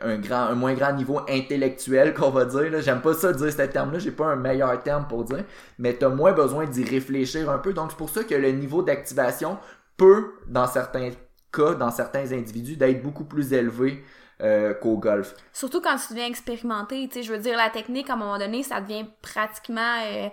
un 0.00 0.18
grand 0.18 0.42
un 0.46 0.54
moins 0.54 0.74
grand 0.74 0.92
niveau 0.92 1.20
intellectuel 1.28 2.14
qu'on 2.18 2.30
va 2.30 2.44
dire 2.44 2.80
j'aime 2.80 3.00
pas 3.00 3.14
ça 3.14 3.32
dire 3.32 3.52
ce 3.52 3.62
terme 3.62 3.92
là 3.92 3.98
j'ai 3.98 4.12
pas 4.12 4.26
un 4.26 4.36
meilleur 4.36 4.80
terme 4.82 5.06
pour 5.08 5.24
dire 5.24 5.44
mais 5.78 5.96
tu 5.96 6.04
as 6.04 6.08
moins 6.08 6.32
besoin 6.32 6.64
d'y 6.66 6.84
réfléchir 6.84 7.50
un 7.50 7.58
peu 7.58 7.72
donc 7.72 7.90
c'est 7.90 7.96
pour 7.96 8.08
ça 8.08 8.22
que 8.24 8.34
le 8.34 8.52
niveau 8.52 8.82
d'activation 8.82 9.58
peut 9.96 10.34
dans 10.46 10.66
certains 10.66 11.10
cas 11.52 11.74
dans 11.74 11.90
certains 11.90 12.32
individus 12.32 12.76
d'être 12.76 13.02
beaucoup 13.02 13.24
plus 13.24 13.52
élevé 13.52 14.04
euh, 14.42 14.74
qu'au 14.74 14.96
golf. 14.96 15.34
Surtout 15.52 15.80
quand 15.80 15.96
tu 15.96 16.14
deviens 16.14 16.26
expérimenté, 16.26 17.06
tu 17.08 17.14
sais, 17.14 17.22
je 17.22 17.32
veux 17.32 17.38
dire, 17.38 17.56
la 17.56 17.70
technique, 17.70 18.10
à 18.10 18.14
un 18.14 18.16
moment 18.16 18.38
donné, 18.38 18.62
ça 18.62 18.80
devient 18.80 19.06
pratiquement 19.22 20.02
euh, 20.04 20.28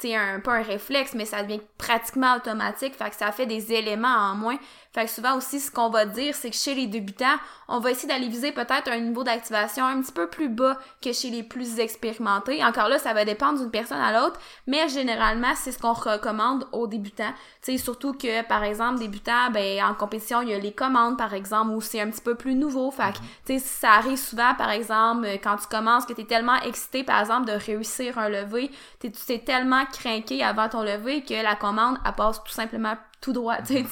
c'est 0.00 0.16
un 0.16 0.40
pas 0.40 0.54
un 0.54 0.62
réflexe 0.62 1.14
mais 1.14 1.24
ça 1.24 1.42
devient 1.42 1.60
pratiquement 1.78 2.36
automatique 2.36 2.94
fait 2.94 3.10
que 3.10 3.16
ça 3.16 3.32
fait 3.32 3.46
des 3.46 3.72
éléments 3.72 4.08
en 4.08 4.34
moins. 4.34 4.58
Fait 4.92 5.04
que 5.04 5.10
souvent 5.10 5.36
aussi 5.36 5.60
ce 5.60 5.70
qu'on 5.70 5.88
va 5.88 6.04
dire 6.04 6.34
c'est 6.34 6.50
que 6.50 6.56
chez 6.56 6.74
les 6.74 6.86
débutants 6.86 7.36
on 7.68 7.78
va 7.78 7.92
essayer 7.92 8.08
d'aller 8.08 8.28
viser 8.28 8.50
peut-être 8.50 8.90
un 8.90 8.98
niveau 8.98 9.22
d'activation 9.22 9.84
un 9.84 10.00
petit 10.00 10.10
peu 10.12 10.26
plus 10.26 10.48
bas 10.48 10.78
que 11.00 11.12
chez 11.12 11.30
les 11.30 11.44
plus 11.44 11.78
expérimentés. 11.78 12.64
Encore 12.64 12.88
là 12.88 12.98
ça 12.98 13.12
va 13.12 13.24
dépendre 13.24 13.60
d'une 13.60 13.70
personne 13.70 14.00
à 14.00 14.18
l'autre 14.18 14.40
mais 14.66 14.88
généralement 14.88 15.54
c'est 15.54 15.70
ce 15.70 15.78
qu'on 15.78 15.92
recommande 15.92 16.66
aux 16.72 16.86
débutants. 16.86 17.32
Sais 17.62 17.76
surtout 17.76 18.14
que 18.14 18.42
par 18.42 18.64
exemple 18.64 18.98
débutants 18.98 19.50
ben 19.52 19.84
en 19.84 19.94
compétition 19.94 20.42
il 20.42 20.48
y 20.48 20.54
a 20.54 20.58
les 20.58 20.72
commandes 20.72 21.16
par 21.16 21.34
exemple 21.34 21.70
où 21.72 21.80
c'est 21.80 22.00
un 22.00 22.10
petit 22.10 22.22
peu 22.22 22.34
plus 22.34 22.54
nouveau. 22.54 22.90
Fait 22.90 23.12
que 23.46 23.58
ça 23.58 23.92
arrive 23.92 24.18
souvent 24.18 24.54
par 24.54 24.70
exemple 24.70 25.28
quand 25.42 25.56
tu 25.56 25.68
commences 25.68 26.04
que 26.04 26.14
tu 26.14 26.22
es 26.22 26.26
tellement 26.26 26.60
excité 26.62 27.04
par 27.04 27.20
exemple 27.20 27.46
de 27.46 27.52
réussir 27.52 28.18
un 28.18 28.28
lever 28.28 28.70
tu 29.00 29.10
t'es 29.10 29.38
tellement 29.38 29.84
craqué 29.92 30.42
avant 30.42 30.68
ton 30.68 30.82
lever 30.82 31.22
que 31.22 31.34
la 31.34 31.56
commande, 31.56 31.98
elle 32.04 32.12
passe 32.12 32.42
tout 32.42 32.52
simplement 32.52 32.96
tout 33.20 33.32
droit, 33.32 33.56
tu, 33.66 33.84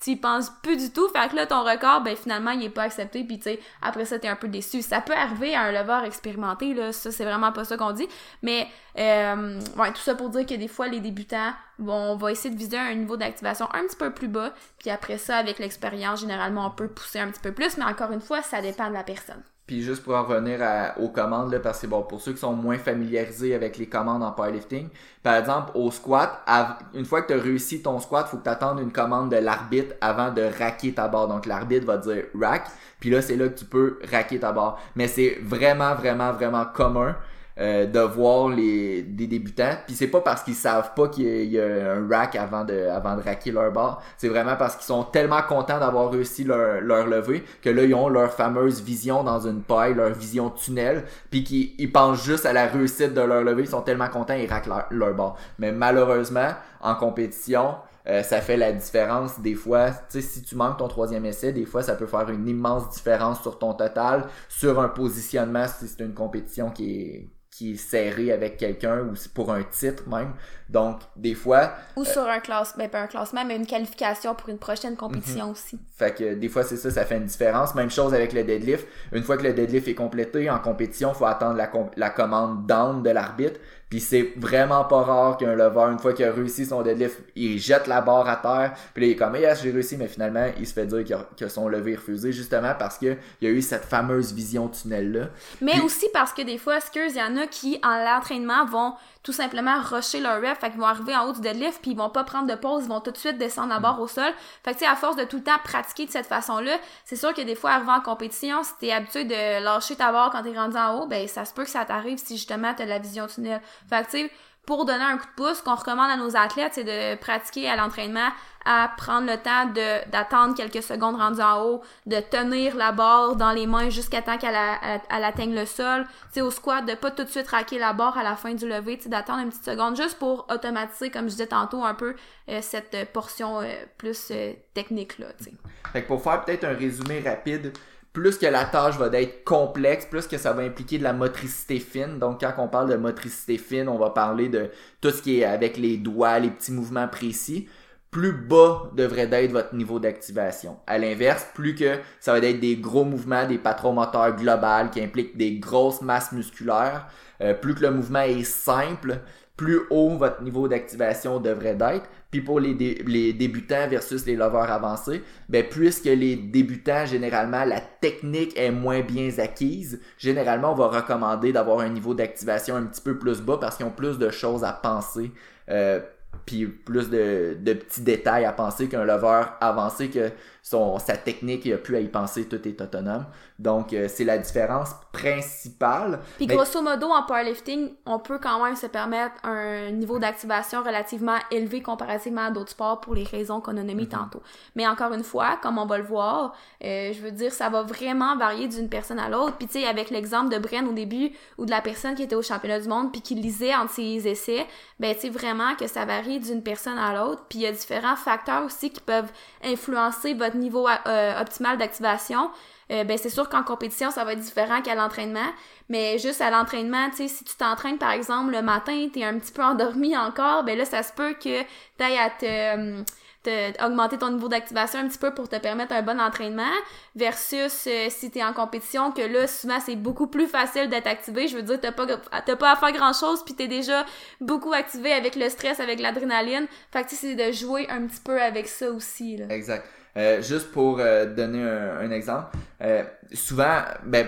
tu 0.00 0.10
y 0.10 0.16
penses 0.16 0.50
plus 0.62 0.76
du 0.76 0.90
tout, 0.90 1.08
fait 1.08 1.28
que 1.28 1.36
là, 1.36 1.46
ton 1.46 1.62
record, 1.62 2.02
ben 2.02 2.16
finalement, 2.16 2.52
il 2.52 2.64
est 2.64 2.70
pas 2.70 2.82
accepté, 2.82 3.24
puis 3.24 3.38
tu 3.38 3.44
sais, 3.44 3.60
après 3.82 4.04
ça, 4.04 4.18
t'es 4.18 4.28
un 4.28 4.36
peu 4.36 4.48
déçu. 4.48 4.82
Ça 4.82 5.00
peut 5.00 5.12
arriver 5.12 5.54
à 5.54 5.62
un 5.62 5.72
leveur 5.72 6.04
expérimenté, 6.04 6.74
là, 6.74 6.92
ça, 6.92 7.10
c'est 7.12 7.24
vraiment 7.24 7.52
pas 7.52 7.64
ça 7.64 7.76
qu'on 7.76 7.92
dit, 7.92 8.08
mais, 8.42 8.68
euh, 8.98 9.60
ouais, 9.76 9.92
tout 9.92 10.00
ça 10.00 10.14
pour 10.14 10.30
dire 10.30 10.46
que 10.46 10.54
des 10.54 10.68
fois, 10.68 10.88
les 10.88 11.00
débutants, 11.00 11.52
bon, 11.78 12.12
on 12.12 12.16
va 12.16 12.32
essayer 12.32 12.54
de 12.54 12.58
viser 12.58 12.78
un 12.78 12.94
niveau 12.94 13.16
d'activation 13.16 13.68
un 13.74 13.82
petit 13.86 13.96
peu 13.96 14.12
plus 14.12 14.28
bas, 14.28 14.52
puis 14.78 14.90
après 14.90 15.18
ça, 15.18 15.36
avec 15.36 15.58
l'expérience, 15.58 16.20
généralement, 16.20 16.66
on 16.66 16.70
peut 16.70 16.88
pousser 16.88 17.18
un 17.18 17.30
petit 17.30 17.40
peu 17.40 17.52
plus, 17.52 17.76
mais 17.76 17.84
encore 17.84 18.12
une 18.12 18.20
fois, 18.20 18.42
ça 18.42 18.62
dépend 18.62 18.88
de 18.88 18.94
la 18.94 19.04
personne. 19.04 19.42
Puis 19.70 19.82
juste 19.82 20.02
pour 20.02 20.16
en 20.16 20.24
revenir 20.24 20.58
aux 20.98 21.10
commandes, 21.10 21.52
là, 21.52 21.60
parce 21.60 21.80
que 21.80 21.86
bon, 21.86 22.02
pour 22.02 22.20
ceux 22.20 22.32
qui 22.32 22.40
sont 22.40 22.54
moins 22.54 22.76
familiarisés 22.76 23.54
avec 23.54 23.78
les 23.78 23.86
commandes 23.86 24.20
en 24.20 24.32
powerlifting, 24.32 24.88
par 25.22 25.36
exemple, 25.36 25.70
au 25.76 25.92
squat, 25.92 26.44
une 26.92 27.04
fois 27.04 27.22
que 27.22 27.32
tu 27.32 27.38
as 27.38 27.40
réussi 27.40 27.80
ton 27.80 28.00
squat, 28.00 28.26
faut 28.26 28.38
que 28.38 28.42
tu 28.42 28.48
attendes 28.48 28.80
une 28.80 28.90
commande 28.90 29.30
de 29.30 29.36
l'arbitre 29.36 29.94
avant 30.00 30.32
de 30.32 30.42
raquer 30.58 30.92
ta 30.92 31.06
barre. 31.06 31.28
Donc 31.28 31.46
l'arbitre 31.46 31.86
va 31.86 31.98
dire 31.98 32.24
rack, 32.34 32.64
puis 32.98 33.10
là 33.10 33.22
c'est 33.22 33.36
là 33.36 33.48
que 33.48 33.56
tu 33.60 33.64
peux 33.64 34.00
raquer 34.10 34.40
ta 34.40 34.50
barre. 34.50 34.80
Mais 34.96 35.06
c'est 35.06 35.38
vraiment, 35.40 35.94
vraiment, 35.94 36.32
vraiment 36.32 36.64
commun 36.64 37.14
euh, 37.60 37.86
de 37.86 38.00
voir 38.00 38.48
les 38.48 39.02
des 39.02 39.26
débutants. 39.26 39.74
Puis 39.86 39.94
c'est 39.94 40.08
pas 40.08 40.20
parce 40.20 40.42
qu'ils 40.42 40.54
savent 40.54 40.94
pas 40.94 41.08
qu'il 41.08 41.44
y, 41.44 41.60
a 41.60 41.92
un 41.92 42.08
rack 42.08 42.34
avant 42.36 42.64
de 42.64 42.88
avant 42.88 43.16
de 43.16 43.22
racker 43.22 43.50
leur 43.52 43.70
barre. 43.70 44.02
C'est 44.16 44.28
vraiment 44.28 44.56
parce 44.56 44.76
qu'ils 44.76 44.86
sont 44.86 45.04
tellement 45.04 45.42
contents 45.42 45.78
d'avoir 45.78 46.10
réussi 46.10 46.44
leur 46.44 46.80
leur 46.80 47.06
levée 47.06 47.44
que 47.62 47.68
là 47.68 47.84
ils 47.84 47.94
ont 47.94 48.08
leur 48.08 48.32
fameuse 48.32 48.82
vision 48.82 49.22
dans 49.24 49.46
une 49.46 49.62
paille 49.62 49.94
leur 49.94 50.12
vision 50.12 50.48
tunnel. 50.50 51.04
Puis 51.30 51.44
qu'ils 51.44 51.74
ils 51.78 51.92
pensent 51.92 52.24
juste 52.24 52.46
à 52.46 52.52
la 52.52 52.66
réussite 52.66 53.14
de 53.14 53.20
leur 53.20 53.42
levée. 53.44 53.62
Ils 53.62 53.68
sont 53.68 53.82
tellement 53.82 54.08
contents 54.08 54.34
ils 54.34 54.50
raquent 54.50 54.66
leur, 54.66 54.86
leur 54.90 55.14
barre. 55.14 55.36
Mais 55.58 55.72
malheureusement 55.72 56.50
en 56.80 56.94
compétition 56.94 57.74
Euh, 58.06 58.22
ça 58.22 58.40
fait 58.40 58.56
la 58.56 58.72
différence. 58.72 59.40
Des 59.40 59.54
fois. 59.54 59.90
Tu 59.90 59.96
sais, 60.08 60.22
si 60.22 60.42
tu 60.42 60.56
manques 60.56 60.78
ton 60.78 60.88
troisième 60.88 61.26
essai, 61.26 61.52
des 61.52 61.66
fois, 61.66 61.82
ça 61.82 61.94
peut 61.94 62.06
faire 62.06 62.28
une 62.30 62.48
immense 62.48 62.88
différence 62.90 63.42
sur 63.42 63.58
ton 63.58 63.74
total, 63.74 64.26
sur 64.48 64.80
un 64.80 64.88
positionnement 64.88 65.66
si 65.68 65.86
c'est 65.86 66.02
une 66.02 66.14
compétition 66.14 66.70
qui 66.70 67.00
est 67.02 67.28
qui 67.50 67.72
est 67.72 67.76
serré 67.76 68.32
avec 68.32 68.56
quelqu'un 68.56 69.00
ou 69.00 69.14
pour 69.34 69.52
un 69.52 69.62
titre 69.64 70.08
même. 70.08 70.32
Donc, 70.68 71.00
des 71.16 71.34
fois... 71.34 71.72
Ou 71.96 72.04
sur 72.04 72.22
un 72.22 72.38
classement, 72.38 72.84
ben 72.84 72.88
pas 72.88 73.00
un 73.00 73.06
classement, 73.08 73.44
mais 73.44 73.56
une 73.56 73.66
qualification 73.66 74.36
pour 74.36 74.48
une 74.50 74.58
prochaine 74.58 74.96
compétition 74.96 75.46
mhm. 75.46 75.52
aussi. 75.52 75.78
Fait 75.96 76.14
que 76.14 76.34
des 76.34 76.48
fois, 76.48 76.62
c'est 76.62 76.76
ça, 76.76 76.90
ça 76.90 77.04
fait 77.04 77.16
une 77.16 77.24
différence. 77.24 77.74
Même 77.74 77.90
chose 77.90 78.14
avec 78.14 78.32
le 78.32 78.44
deadlift. 78.44 78.86
Une 79.12 79.24
fois 79.24 79.36
que 79.36 79.42
le 79.42 79.52
deadlift 79.52 79.88
est 79.88 79.94
complété 79.94 80.48
en 80.48 80.60
compétition, 80.60 81.10
il 81.12 81.16
faut 81.16 81.26
attendre 81.26 81.56
la, 81.56 81.70
la 81.96 82.10
commande 82.10 82.66
down 82.66 83.02
de 83.02 83.10
l'arbitre. 83.10 83.58
Puis 83.90 83.98
c'est 83.98 84.32
vraiment 84.36 84.84
pas 84.84 85.02
rare 85.02 85.36
qu'un 85.36 85.56
lever, 85.56 85.80
une 85.90 85.98
fois 85.98 86.12
qu'il 86.12 86.24
a 86.24 86.32
réussi 86.32 86.64
son 86.64 86.80
deadlift, 86.82 87.18
il 87.34 87.58
jette 87.58 87.88
la 87.88 88.00
barre 88.00 88.28
à 88.28 88.36
terre. 88.36 88.72
Puis 88.94 89.02
là, 89.02 89.06
il 89.08 89.10
est 89.12 89.16
comme, 89.16 89.34
yes, 89.34 89.60
j'ai 89.62 89.72
réussi, 89.72 89.96
mais 89.96 90.06
finalement, 90.06 90.46
il 90.56 90.66
se 90.66 90.72
fait 90.72 90.86
dire 90.86 91.04
que 91.36 91.48
son 91.48 91.68
lever 91.68 91.92
est 91.92 91.96
refusé, 91.96 92.32
justement 92.32 92.72
parce 92.78 92.98
qu'il 92.98 93.18
y 93.42 93.46
a 93.46 93.50
eu 93.50 93.60
cette 93.60 93.84
fameuse 93.84 94.32
vision 94.32 94.68
tunnel-là. 94.68 95.26
Mais 95.60 95.80
aussi 95.80 96.06
parce 96.12 96.32
que 96.32 96.42
des 96.42 96.56
fois, 96.56 96.76
excuse, 96.76 97.14
il 97.14 97.18
y 97.18 97.22
en 97.22 97.36
a 97.36 97.48
qui, 97.48 97.80
en 97.82 97.98
l'entraînement, 97.98 98.64
vont 98.64 98.94
tout 99.22 99.32
simplement 99.32 99.80
rusher 99.82 100.20
leur 100.20 100.40
rep, 100.40 100.58
fait 100.58 100.70
qu'ils 100.70 100.80
vont 100.80 100.86
arriver 100.86 101.14
en 101.14 101.26
haut 101.26 101.32
du 101.32 101.40
deadlift, 101.40 101.80
puis 101.82 101.90
ils 101.90 101.96
vont 101.96 102.08
pas 102.08 102.24
prendre 102.24 102.46
de 102.46 102.54
pause, 102.54 102.84
ils 102.84 102.88
vont 102.88 103.00
tout 103.00 103.10
de 103.10 103.18
suite 103.18 103.36
descendre 103.36 103.74
à 103.74 103.78
bord 103.78 104.00
au 104.00 104.06
sol. 104.06 104.32
Fait 104.64 104.72
que, 104.72 104.78
tu 104.78 104.84
sais, 104.84 104.90
à 104.90 104.96
force 104.96 105.16
de 105.16 105.24
tout 105.24 105.36
le 105.38 105.42
temps 105.42 105.58
pratiquer 105.62 106.06
de 106.06 106.10
cette 106.10 106.26
façon-là, 106.26 106.78
c'est 107.04 107.16
sûr 107.16 107.34
que 107.34 107.42
des 107.42 107.54
fois, 107.54 107.72
arrivé 107.72 107.90
en 107.90 108.00
compétition, 108.00 108.62
si 108.62 108.70
t'es 108.80 108.92
habitué 108.92 109.24
de 109.24 109.62
lâcher 109.62 109.96
ta 109.96 110.10
barre 110.10 110.30
quand 110.30 110.42
t'es 110.42 110.56
rendu 110.56 110.76
en 110.76 111.00
haut, 111.00 111.06
ben, 111.06 111.28
ça 111.28 111.44
se 111.44 111.52
peut 111.52 111.64
que 111.64 111.70
ça 111.70 111.84
t'arrive 111.84 112.18
si 112.18 112.36
justement 112.36 112.72
t'as 112.74 112.86
la 112.86 112.98
vision 112.98 113.26
tunnel. 113.26 113.60
Fait 113.88 114.04
que, 114.04 114.10
tu 114.10 114.18
sais, 114.18 114.30
pour 114.66 114.84
donner 114.84 115.02
un 115.02 115.16
coup 115.16 115.26
de 115.26 115.42
pouce, 115.42 115.62
qu'on 115.62 115.74
recommande 115.74 116.10
à 116.10 116.16
nos 116.16 116.36
athlètes, 116.36 116.72
c'est 116.74 116.84
de 116.84 117.18
pratiquer 117.18 117.68
à 117.68 117.76
l'entraînement, 117.76 118.28
à 118.64 118.92
prendre 118.96 119.26
le 119.26 119.36
temps 119.36 119.66
de 119.66 120.08
d'attendre 120.10 120.54
quelques 120.54 120.82
secondes 120.82 121.16
rendu 121.16 121.40
en 121.40 121.64
haut, 121.64 121.82
de 122.06 122.20
tenir 122.20 122.76
la 122.76 122.92
barre 122.92 123.36
dans 123.36 123.52
les 123.52 123.66
mains 123.66 123.88
jusqu'à 123.88 124.22
temps 124.22 124.38
qu'elle 124.38 124.54
atteigne 124.54 125.54
le 125.54 125.66
sol, 125.66 126.06
c'est 126.30 126.42
au 126.42 126.50
squat 126.50 126.84
de 126.84 126.94
pas 126.94 127.10
tout 127.10 127.24
de 127.24 127.28
suite 127.28 127.48
raquer 127.48 127.78
la 127.78 127.92
barre 127.92 128.18
à 128.18 128.22
la 128.22 128.36
fin 128.36 128.54
du 128.54 128.68
lever, 128.68 129.00
d'attendre 129.06 129.40
une 129.40 129.48
petite 129.48 129.64
seconde 129.64 129.96
juste 129.96 130.18
pour 130.18 130.46
automatiser 130.50 131.10
comme 131.10 131.24
je 131.24 131.30
disais 131.30 131.46
tantôt 131.46 131.82
un 131.82 131.94
peu 131.94 132.14
euh, 132.48 132.60
cette 132.60 133.12
portion 133.12 133.60
euh, 133.62 133.72
plus 133.96 134.28
euh, 134.30 134.52
technique 134.74 135.18
là, 135.18 135.28
tu 135.42 135.50
Fait 135.92 136.02
que 136.02 136.06
pour 136.06 136.22
faire 136.22 136.44
peut-être 136.44 136.64
un 136.64 136.74
résumé 136.74 137.20
rapide, 137.20 137.72
plus 138.12 138.38
que 138.38 138.46
la 138.46 138.64
tâche 138.64 138.96
va 138.96 139.06
être 139.18 139.44
complexe, 139.44 140.06
plus 140.06 140.26
que 140.26 140.36
ça 140.36 140.52
va 140.52 140.62
impliquer 140.62 140.98
de 140.98 141.04
la 141.04 141.12
motricité 141.12 141.78
fine. 141.78 142.18
Donc, 142.18 142.40
quand 142.40 142.52
on 142.58 142.68
parle 142.68 142.90
de 142.90 142.96
motricité 142.96 143.56
fine, 143.56 143.88
on 143.88 143.98
va 143.98 144.10
parler 144.10 144.48
de 144.48 144.70
tout 145.00 145.10
ce 145.10 145.22
qui 145.22 145.40
est 145.40 145.44
avec 145.44 145.76
les 145.76 145.96
doigts, 145.96 146.38
les 146.38 146.50
petits 146.50 146.72
mouvements 146.72 147.08
précis. 147.08 147.68
Plus 148.10 148.32
bas 148.32 148.90
devrait 148.96 149.28
être 149.30 149.52
votre 149.52 149.72
niveau 149.76 150.00
d'activation. 150.00 150.78
À 150.88 150.98
l'inverse, 150.98 151.46
plus 151.54 151.76
que 151.76 151.98
ça 152.18 152.32
va 152.32 152.38
être 152.38 152.58
des 152.58 152.76
gros 152.76 153.04
mouvements, 153.04 153.46
des 153.46 153.58
patrons 153.58 153.92
moteurs 153.92 154.34
globales 154.34 154.90
qui 154.90 155.00
impliquent 155.00 155.36
des 155.36 155.58
grosses 155.58 156.02
masses 156.02 156.32
musculaires, 156.32 157.06
euh, 157.40 157.54
plus 157.54 157.76
que 157.76 157.82
le 157.82 157.92
mouvement 157.92 158.22
est 158.22 158.42
simple, 158.42 159.20
plus 159.60 159.80
haut 159.90 160.16
votre 160.16 160.42
niveau 160.42 160.68
d'activation 160.68 161.38
devrait 161.38 161.76
être. 161.78 162.08
Puis 162.30 162.40
pour 162.40 162.60
les, 162.60 162.72
les, 162.72 163.34
débutants 163.34 163.86
versus 163.90 164.24
les 164.24 164.34
lovers 164.34 164.72
avancés, 164.72 165.22
ben 165.50 165.66
puisque 165.68 166.06
les 166.06 166.34
débutants, 166.34 167.04
généralement, 167.04 167.66
la 167.66 167.80
technique 167.80 168.58
est 168.58 168.70
moins 168.70 169.00
bien 169.02 169.28
acquise, 169.36 170.00
généralement, 170.16 170.72
on 170.72 170.76
va 170.76 170.86
recommander 170.86 171.52
d'avoir 171.52 171.80
un 171.80 171.90
niveau 171.90 172.14
d'activation 172.14 172.74
un 172.76 172.84
petit 172.84 173.02
peu 173.02 173.18
plus 173.18 173.42
bas 173.42 173.58
parce 173.60 173.76
qu'ils 173.76 173.84
ont 173.84 173.90
plus 173.90 174.18
de 174.18 174.30
choses 174.30 174.64
à 174.64 174.72
penser. 174.72 175.30
Euh, 175.68 176.00
puis 176.46 176.66
plus 176.66 177.10
de, 177.10 177.58
de, 177.60 177.74
petits 177.74 178.00
détails 178.00 178.46
à 178.46 178.52
penser 178.52 178.88
qu'un 178.88 179.04
lover 179.04 179.42
avancé 179.60 180.08
que 180.08 180.30
son, 180.70 181.00
sa 181.00 181.16
technique, 181.16 181.64
il 181.64 181.72
a 181.72 181.78
pu 181.78 181.96
à 181.96 182.00
y 182.00 182.06
penser, 182.06 182.46
tout 182.46 182.68
est 182.68 182.80
autonome. 182.80 183.26
Donc, 183.58 183.92
euh, 183.92 184.06
c'est 184.08 184.22
la 184.22 184.38
différence 184.38 184.90
principale. 185.12 186.20
Puis, 186.36 186.46
grosso 186.46 186.80
modo, 186.80 187.08
en 187.08 187.24
powerlifting, 187.24 187.90
on 188.06 188.20
peut 188.20 188.38
quand 188.38 188.64
même 188.64 188.76
se 188.76 188.86
permettre 188.86 189.34
un 189.42 189.90
niveau 189.90 190.20
d'activation 190.20 190.82
relativement 190.84 191.38
élevé 191.50 191.82
comparativement 191.82 192.46
à 192.46 192.50
d'autres 192.52 192.70
sports 192.70 193.00
pour 193.00 193.14
les 193.14 193.24
raisons 193.24 193.60
qu'on 193.60 193.76
a 193.78 193.82
nommées 193.82 194.04
mhm. 194.04 194.08
tantôt. 194.08 194.42
Mais 194.76 194.86
encore 194.86 195.12
une 195.12 195.24
fois, 195.24 195.58
comme 195.60 195.76
on 195.76 195.86
va 195.86 195.98
le 195.98 196.04
voir, 196.04 196.54
euh, 196.84 197.12
je 197.12 197.20
veux 197.20 197.32
dire, 197.32 197.52
ça 197.52 197.68
va 197.68 197.82
vraiment 197.82 198.36
varier 198.36 198.68
d'une 198.68 198.88
personne 198.88 199.18
à 199.18 199.28
l'autre. 199.28 199.56
Puis, 199.56 199.66
tu 199.66 199.80
sais, 199.80 199.86
avec 199.86 200.10
l'exemple 200.10 200.54
de 200.54 200.58
Bren 200.58 200.86
au 200.86 200.92
début, 200.92 201.32
ou 201.58 201.66
de 201.66 201.70
la 201.70 201.80
personne 201.80 202.14
qui 202.14 202.22
était 202.22 202.36
au 202.36 202.42
championnat 202.42 202.78
du 202.78 202.88
monde, 202.88 203.10
puis 203.10 203.22
qui 203.22 203.34
lisait 203.34 203.74
entre 203.74 203.94
ses 203.94 204.28
essais, 204.28 204.66
ben, 205.00 205.14
tu 205.16 205.22
sais, 205.22 205.30
vraiment 205.30 205.74
que 205.74 205.88
ça 205.88 206.04
varie 206.04 206.38
d'une 206.38 206.62
personne 206.62 206.96
à 206.96 207.12
l'autre. 207.12 207.42
Puis, 207.48 207.58
il 207.58 207.62
y 207.62 207.66
a 207.66 207.72
différents 207.72 208.16
facteurs 208.16 208.64
aussi 208.64 208.90
qui 208.90 209.00
peuvent 209.00 209.32
influencer 209.64 210.34
votre 210.34 210.59
niveau 210.60 210.86
euh, 210.88 211.40
optimal 211.40 211.78
d'activation. 211.78 212.50
Euh, 212.90 213.04
ben 213.04 213.16
c'est 213.18 213.30
sûr 213.30 213.48
qu'en 213.48 213.62
compétition, 213.62 214.10
ça 214.10 214.24
va 214.24 214.32
être 214.32 214.40
différent 214.40 214.82
qu'à 214.82 214.94
l'entraînement. 214.94 215.48
Mais 215.88 216.18
juste 216.18 216.40
à 216.40 216.50
l'entraînement, 216.50 217.08
tu 217.10 217.16
sais, 217.16 217.28
si 217.28 217.44
tu 217.44 217.54
t'entraînes, 217.54 217.98
par 217.98 218.10
exemple, 218.12 218.52
le 218.52 218.62
matin, 218.62 219.08
t'es 219.12 219.24
un 219.24 219.38
petit 219.38 219.52
peu 219.52 219.62
endormi 219.62 220.16
encore, 220.16 220.64
ben 220.64 220.76
là, 220.76 220.84
ça 220.84 221.02
se 221.02 221.12
peut 221.12 221.34
que 221.34 221.62
t'ailles 221.96 222.18
à 222.18 222.30
te... 222.30 223.02
Euh, 223.46 223.72
augmenter 223.82 224.18
ton 224.18 224.32
niveau 224.32 224.48
d'activation 224.48 225.00
un 225.00 225.08
petit 225.08 225.16
peu 225.16 225.32
pour 225.32 225.48
te 225.48 225.56
permettre 225.56 225.94
un 225.94 226.02
bon 226.02 226.20
entraînement 226.20 226.74
versus 227.16 227.86
euh, 227.86 228.08
si 228.10 228.30
t'es 228.30 228.44
en 228.44 228.52
compétition 228.52 229.12
que 229.12 229.22
là 229.22 229.46
souvent 229.46 229.80
c'est 229.80 229.96
beaucoup 229.96 230.26
plus 230.26 230.46
facile 230.46 230.90
d'être 230.90 231.06
activé. 231.06 231.48
Je 231.48 231.56
veux 231.56 231.62
dire 231.62 231.80
t'as 231.80 231.90
pas 231.90 232.04
t'as 232.06 232.56
pas 232.56 232.72
à 232.72 232.76
faire 232.76 232.92
grand 232.92 233.14
chose 233.14 233.42
puis 233.42 233.54
t'es 233.54 233.66
déjà 233.66 234.04
beaucoup 234.42 234.74
activé 234.74 235.14
avec 235.14 235.36
le 235.36 235.48
stress 235.48 235.80
avec 235.80 236.00
l'adrénaline. 236.00 236.66
Fait 236.92 237.02
que 237.02 237.12
c'est 237.12 237.34
de 237.34 237.50
jouer 237.50 237.88
un 237.88 238.02
petit 238.06 238.20
peu 238.22 238.38
avec 238.42 238.68
ça 238.68 238.90
aussi 238.90 239.40
exact. 239.48 239.86
Euh, 240.16 240.42
juste 240.42 240.72
pour 240.72 240.98
euh, 240.98 241.24
donner 241.26 241.62
un, 241.62 242.10
exemple, 242.10 242.56
euh, 242.82 243.04
souvent, 243.32 243.82
ben, 244.04 244.26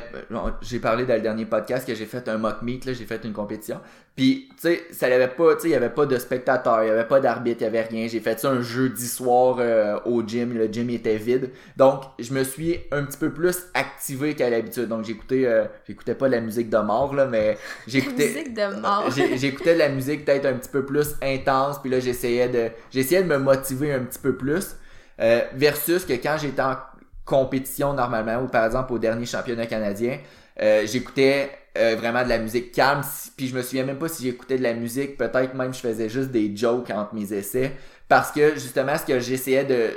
j'ai 0.60 0.78
parlé 0.78 1.04
dans 1.06 1.14
le 1.14 1.20
dernier 1.20 1.44
podcast 1.44 1.86
que 1.86 1.94
j'ai 1.94 2.06
fait 2.06 2.28
un 2.28 2.38
mock 2.38 2.62
meet, 2.62 2.84
là, 2.84 2.92
j'ai 2.92 3.04
fait 3.04 3.24
une 3.24 3.32
compétition. 3.32 3.80
Puis, 4.14 4.48
tu 4.50 4.68
sais, 4.68 4.82
ça 4.90 5.08
n'avait 5.08 5.28
pas, 5.28 5.54
tu 5.54 5.62
sais, 5.62 5.68
il 5.68 5.70
y 5.70 5.74
avait 5.74 5.88
pas 5.88 6.04
de 6.04 6.18
spectateurs, 6.18 6.84
il 6.84 6.88
y 6.88 6.90
avait 6.90 7.06
pas 7.06 7.18
d'arbitre, 7.18 7.62
il 7.62 7.64
y 7.64 7.66
avait 7.66 7.82
rien. 7.82 8.08
J'ai 8.08 8.20
fait 8.20 8.38
ça 8.38 8.50
un 8.50 8.60
jeudi 8.60 9.06
soir 9.06 9.58
au 10.04 10.22
gym, 10.22 10.52
le 10.52 10.66
gym 10.66 10.90
était 10.90 11.16
vide. 11.16 11.50
Donc, 11.78 12.02
je 12.18 12.34
me 12.34 12.44
suis 12.44 12.78
un 12.90 13.04
petit 13.04 13.16
peu 13.16 13.32
plus 13.32 13.56
activé 13.72 14.34
qu'à 14.34 14.50
l'habitude. 14.50 14.88
Donc, 14.88 15.04
j'écoutais, 15.04 15.48
j'écoutais 15.86 16.14
pas 16.14 16.28
la 16.28 16.40
musique 16.40 16.68
de 16.68 16.76
mort 16.76 17.14
là, 17.14 17.24
mais 17.24 17.56
j'écoutais. 17.86 18.28
musique 18.28 18.54
de 18.54 18.80
mort. 18.80 19.10
j'écoutais 19.10 19.76
la 19.76 19.88
musique 19.88 20.26
peut-être 20.26 20.44
un 20.44 20.54
petit 20.54 20.70
peu 20.70 20.84
plus 20.84 21.14
intense. 21.22 21.80
Puis 21.80 21.90
là, 21.90 21.98
j'essayais 21.98 22.48
de, 22.48 22.68
j'essayais 22.90 23.22
de 23.22 23.28
me 23.28 23.38
motiver 23.38 23.94
un 23.94 24.00
petit 24.00 24.18
peu 24.18 24.36
plus. 24.36 24.76
Euh, 25.20 25.40
versus 25.54 26.04
que 26.04 26.14
quand 26.14 26.36
j'étais 26.40 26.62
en 26.62 26.76
compétition 27.24 27.92
normalement, 27.92 28.42
ou 28.42 28.48
par 28.48 28.64
exemple 28.64 28.92
au 28.92 28.98
dernier 28.98 29.26
championnat 29.26 29.66
canadien, 29.66 30.18
euh, 30.60 30.84
j'écoutais 30.86 31.50
euh, 31.78 31.96
vraiment 31.96 32.22
de 32.22 32.28
la 32.28 32.38
musique 32.38 32.72
calme, 32.72 33.00
puis 33.36 33.48
je 33.48 33.56
me 33.56 33.62
souviens 33.62 33.84
même 33.84 33.98
pas 33.98 34.08
si 34.08 34.24
j'écoutais 34.24 34.58
de 34.58 34.62
la 34.62 34.74
musique, 34.74 35.16
peut-être 35.16 35.54
même 35.54 35.72
je 35.72 35.80
faisais 35.80 36.08
juste 36.08 36.30
des 36.30 36.54
jokes 36.54 36.90
entre 36.90 37.14
mes 37.14 37.32
essais, 37.32 37.72
parce 38.08 38.30
que 38.30 38.54
justement 38.54 38.96
ce 38.98 39.04
que 39.04 39.20
j'essayais 39.20 39.64
de 39.64 39.90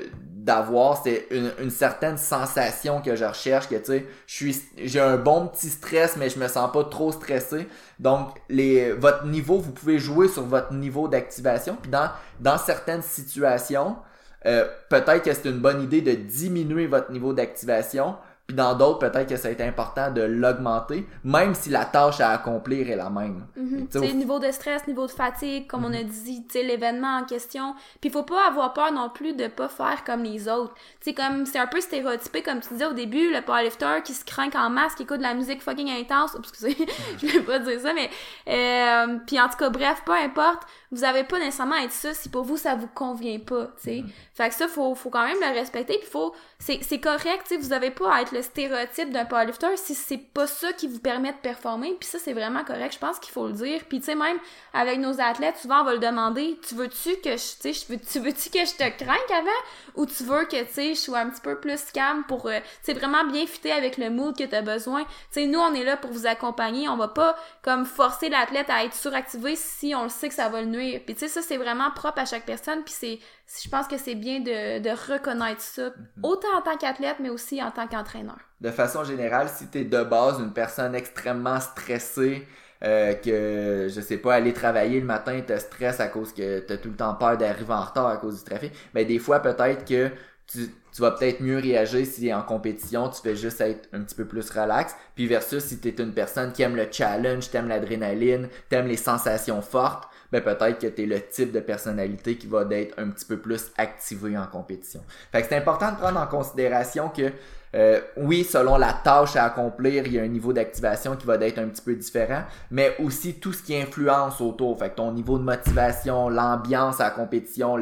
d'avoir 0.45 1.01
c'est 1.03 1.25
une, 1.31 1.51
une, 1.59 1.71
certaine 1.71 2.17
sensation 2.17 3.01
que 3.01 3.15
je 3.15 3.25
recherche 3.25 3.67
que 3.67 3.75
tu 3.75 3.85
sais 3.85 4.05
je 4.27 4.33
suis 4.33 4.61
j'ai 4.77 4.99
un 4.99 5.17
bon 5.17 5.47
petit 5.47 5.69
stress 5.69 6.17
mais 6.17 6.29
je 6.29 6.37
me 6.37 6.47
sens 6.47 6.71
pas 6.71 6.83
trop 6.83 7.11
stressé. 7.11 7.67
Donc 7.99 8.29
les 8.47 8.91
votre 8.91 9.25
niveau 9.25 9.57
vous 9.57 9.71
pouvez 9.71 9.97
jouer 9.97 10.27
sur 10.27 10.43
votre 10.43 10.71
niveau 10.71 11.07
d'activation. 11.07 11.77
Puis 11.81 11.89
dans 11.89 12.11
dans 12.39 12.59
certaines 12.59 13.01
situations 13.01 13.97
euh, 14.45 14.65
peut-être 14.89 15.23
que 15.23 15.33
c'est 15.33 15.49
une 15.49 15.59
bonne 15.59 15.81
idée 15.81 16.01
de 16.01 16.13
diminuer 16.13 16.85
votre 16.85 17.11
niveau 17.11 17.33
d'activation 17.33 18.15
puis 18.47 18.55
dans 18.55 18.75
d'autres, 18.75 18.99
peut-être 18.99 19.27
que 19.27 19.37
ça 19.37 19.47
a 19.47 19.51
été 19.51 19.63
important 19.63 20.11
de 20.11 20.21
l'augmenter, 20.21 21.07
même 21.23 21.55
si 21.55 21.69
la 21.69 21.85
tâche 21.85 22.19
à 22.19 22.29
accomplir 22.29 22.89
est 22.89 22.95
la 22.95 23.09
même. 23.09 23.47
Mm 23.55 23.85
niveau 24.15 24.39
de 24.39 24.51
stress, 24.51 24.87
niveau 24.87 25.05
de 25.05 25.11
fatigue, 25.11 25.67
comme 25.67 25.85
on 25.85 25.93
a 25.93 26.01
mhm. 26.01 26.09
dit, 26.09 26.45
tu 26.47 26.57
l'événement 26.63 27.17
en 27.17 27.25
question. 27.25 27.75
Puis 28.01 28.09
il 28.09 28.11
faut 28.11 28.23
pas 28.23 28.47
avoir 28.47 28.73
peur 28.73 28.91
non 28.91 29.09
plus 29.09 29.33
de 29.33 29.47
pas 29.47 29.67
faire 29.67 30.03
comme 30.03 30.23
les 30.23 30.47
autres. 30.47 30.73
Tu 31.01 31.09
sais, 31.09 31.13
comme 31.13 31.45
c'est 31.45 31.59
un 31.59 31.67
peu 31.67 31.79
stéréotypé, 31.81 32.41
comme 32.41 32.59
tu 32.59 32.69
disais 32.69 32.85
au 32.85 32.93
début, 32.93 33.31
le 33.31 33.41
powerlifter 33.41 34.01
qui 34.03 34.13
se 34.13 34.25
craint 34.25 34.49
en 34.55 34.69
masse, 34.69 34.95
qui 34.95 35.03
écoute 35.03 35.17
de 35.17 35.23
la 35.23 35.33
musique 35.33 35.61
fucking 35.61 35.89
intense. 35.89 36.35
Excusez, 36.39 36.77
je 37.17 37.27
vais 37.27 37.41
pas 37.41 37.59
dire 37.59 37.79
ça, 37.79 37.93
mais... 37.93 38.09
Euh, 38.47 39.17
puis 39.27 39.39
en 39.39 39.49
tout 39.49 39.57
cas, 39.57 39.69
bref, 39.69 40.01
peu 40.05 40.13
importe, 40.13 40.63
vous 40.91 41.03
avez 41.03 41.23
pas 41.23 41.39
nécessairement 41.39 41.75
à 41.75 41.83
être 41.83 41.91
ça 41.91 42.13
si 42.13 42.29
pour 42.29 42.43
vous 42.43 42.57
ça 42.57 42.75
vous 42.75 42.87
convient 42.87 43.39
pas, 43.39 43.65
tu 43.77 43.83
sais. 43.83 44.01
Mhm. 44.01 44.09
Fait 44.33 44.49
que 44.49 44.55
ça, 44.55 44.67
faut, 44.67 44.95
faut 44.95 45.09
quand 45.09 45.25
même 45.25 45.39
le 45.39 45.59
respecter, 45.59 45.97
puis 45.99 46.09
faut... 46.09 46.33
C'est 46.57 46.99
correct, 46.99 47.53
vous 47.59 47.73
avez 47.73 47.91
pas 47.91 48.15
à 48.15 48.21
être 48.21 48.31
le 48.31 48.41
stéréotype 48.41 49.11
d'un 49.11 49.25
powerlifter 49.25 49.75
si 49.75 49.93
c'est 49.93 50.17
pas 50.17 50.47
ça 50.47 50.71
qui 50.73 50.87
vous 50.87 50.99
permet 50.99 51.31
de 51.31 51.37
performer. 51.37 51.95
Puis 51.99 52.07
ça, 52.07 52.17
c'est 52.17 52.33
vraiment 52.33 52.63
correct. 52.63 52.93
Je 52.93 52.99
pense 52.99 53.19
qu'il 53.19 53.33
faut 53.33 53.47
le 53.47 53.53
dire. 53.53 53.81
Puis 53.87 53.99
tu 53.99 54.05
sais, 54.05 54.15
même 54.15 54.37
avec 54.73 54.99
nos 54.99 55.19
athlètes, 55.19 55.57
souvent 55.57 55.81
on 55.81 55.83
va 55.83 55.93
le 55.93 55.99
demander, 55.99 56.57
tu 56.67 56.75
veux-tu 56.75 57.17
que 57.17 57.35
je, 57.35 57.71
tu 57.97 58.19
veux-tu 58.19 58.49
que 58.49 58.65
je 58.65 58.73
te 58.77 59.03
crains 59.03 59.37
avant 59.37 59.49
ou 59.95 60.05
tu 60.05 60.23
veux 60.23 60.45
que, 60.45 60.63
tu 60.63 60.73
sais, 60.73 60.95
je 60.95 60.99
sois 60.99 61.19
un 61.19 61.29
petit 61.29 61.41
peu 61.41 61.59
plus 61.59 61.91
calme 61.93 62.23
pour, 62.27 62.47
euh, 62.47 62.59
vraiment 62.87 63.25
bien 63.25 63.45
fitter 63.45 63.73
avec 63.73 63.97
le 63.97 64.09
mood 64.09 64.35
que 64.35 64.45
tu 64.45 64.55
as 64.55 64.61
besoin. 64.61 65.05
Tu 65.33 65.45
nous, 65.47 65.59
on 65.59 65.73
est 65.73 65.83
là 65.83 65.97
pour 65.97 66.11
vous 66.11 66.25
accompagner. 66.25 66.87
On 66.87 66.97
va 66.97 67.09
pas 67.09 67.35
comme 67.61 67.85
forcer 67.85 68.29
l'athlète 68.29 68.69
à 68.69 68.85
être 68.85 68.95
suractivé 68.95 69.55
si 69.55 69.93
on 69.93 70.03
le 70.03 70.09
sait 70.09 70.29
que 70.29 70.35
ça 70.35 70.49
va 70.49 70.61
le 70.61 70.67
nuire. 70.67 71.01
Puis 71.05 71.15
tu 71.15 71.21
sais, 71.21 71.27
ça, 71.27 71.41
c'est 71.41 71.57
vraiment 71.57 71.91
propre 71.91 72.19
à 72.19 72.25
chaque 72.25 72.45
personne. 72.45 72.83
Puis 72.83 72.93
c'est 72.97 73.19
je 73.63 73.69
pense 73.69 73.87
que 73.87 73.97
c'est 73.97 74.15
bien 74.15 74.39
de, 74.39 74.79
de 74.79 75.13
reconnaître 75.13 75.61
ça, 75.61 75.89
mhm. 75.89 76.23
autant 76.23 76.57
en 76.57 76.61
tant 76.61 76.77
qu'athlète, 76.77 77.17
mais 77.19 77.29
aussi 77.29 77.61
en 77.61 77.71
tant 77.71 77.87
qu'entraîneur. 77.87 78.39
De 78.61 78.71
façon 78.71 79.03
générale, 79.03 79.49
si 79.49 79.67
tu 79.69 79.79
es 79.79 79.83
de 79.83 80.03
base 80.03 80.39
une 80.39 80.53
personne 80.53 80.95
extrêmement 80.95 81.59
stressée, 81.59 82.47
euh, 82.83 83.13
que 83.13 83.87
je 83.89 84.01
sais 84.01 84.17
pas 84.17 84.35
aller 84.35 84.51
travailler 84.51 84.99
le 84.99 85.05
matin 85.05 85.39
te 85.41 85.57
stresse 85.57 86.01
à 86.01 86.07
cause 86.07 86.33
que 86.33 86.59
tu 86.59 86.73
as 86.73 86.77
tout 86.77 86.89
le 86.89 86.95
temps 86.95 87.15
peur 87.15 87.37
d'arriver 87.37 87.73
en 87.73 87.81
retard 87.81 88.07
à 88.07 88.17
cause 88.17 88.39
du 88.39 88.43
trafic 88.43 88.73
mais 88.93 89.05
ben, 89.05 89.07
des 89.07 89.17
fois 89.17 89.39
peut-être 89.39 89.85
que 89.85 90.11
tu, 90.47 90.69
tu 90.93 91.01
vas 91.01 91.11
peut-être 91.11 91.41
mieux 91.41 91.57
réagir 91.57 92.05
si 92.05 92.33
en 92.33 92.41
compétition 92.41 93.09
tu 93.09 93.21
fais 93.21 93.35
juste 93.35 93.61
être 93.61 93.89
un 93.93 94.01
petit 94.01 94.15
peu 94.15 94.25
plus 94.25 94.49
relax 94.49 94.95
puis 95.15 95.27
versus 95.27 95.63
si 95.63 95.79
tu 95.79 95.87
es 95.87 95.95
une 95.99 96.13
personne 96.13 96.51
qui 96.51 96.61
aime 96.61 96.75
le 96.75 96.87
challenge 96.91 97.49
t'aimes 97.49 97.67
l'adrénaline 97.67 98.47
t'aimes 98.69 98.87
les 98.87 98.97
sensations 98.97 99.61
fortes 99.61 100.07
ben 100.31 100.41
peut-être 100.41 100.79
que 100.79 100.87
tu 100.87 101.03
es 101.03 101.05
le 101.05 101.21
type 101.21 101.51
de 101.51 101.59
personnalité 101.59 102.37
qui 102.37 102.47
va 102.47 102.65
être 102.71 102.97
un 102.97 103.09
petit 103.09 103.25
peu 103.25 103.37
plus 103.37 103.71
activé 103.77 104.37
en 104.37 104.47
compétition. 104.47 105.01
Fait 105.31 105.41
que 105.41 105.47
c'est 105.47 105.57
important 105.57 105.91
de 105.91 105.97
prendre 105.97 106.19
en 106.19 106.27
considération 106.27 107.09
que 107.09 107.31
euh, 107.75 107.99
oui, 108.15 108.45
selon 108.45 108.77
la 108.77 108.93
tâche 108.93 109.35
à 109.35 109.43
accomplir, 109.45 110.07
il 110.07 110.13
y 110.13 110.19
a 110.19 110.23
un 110.23 110.27
niveau 110.27 110.53
d'activation 110.53 111.17
qui 111.17 111.25
va 111.25 111.35
être 111.35 111.59
un 111.59 111.67
petit 111.67 111.81
peu 111.81 111.93
différent, 111.93 112.43
mais 112.71 112.95
aussi 112.99 113.33
tout 113.33 113.51
ce 113.51 113.61
qui 113.61 113.75
influence 113.75 114.39
autour. 114.39 114.79
Fait 114.79 114.91
que 114.91 114.95
ton 114.95 115.11
niveau 115.11 115.37
de 115.37 115.43
motivation, 115.43 116.29
l'ambiance 116.29 117.01
à 117.01 117.05
la 117.05 117.09
compétition, 117.09 117.75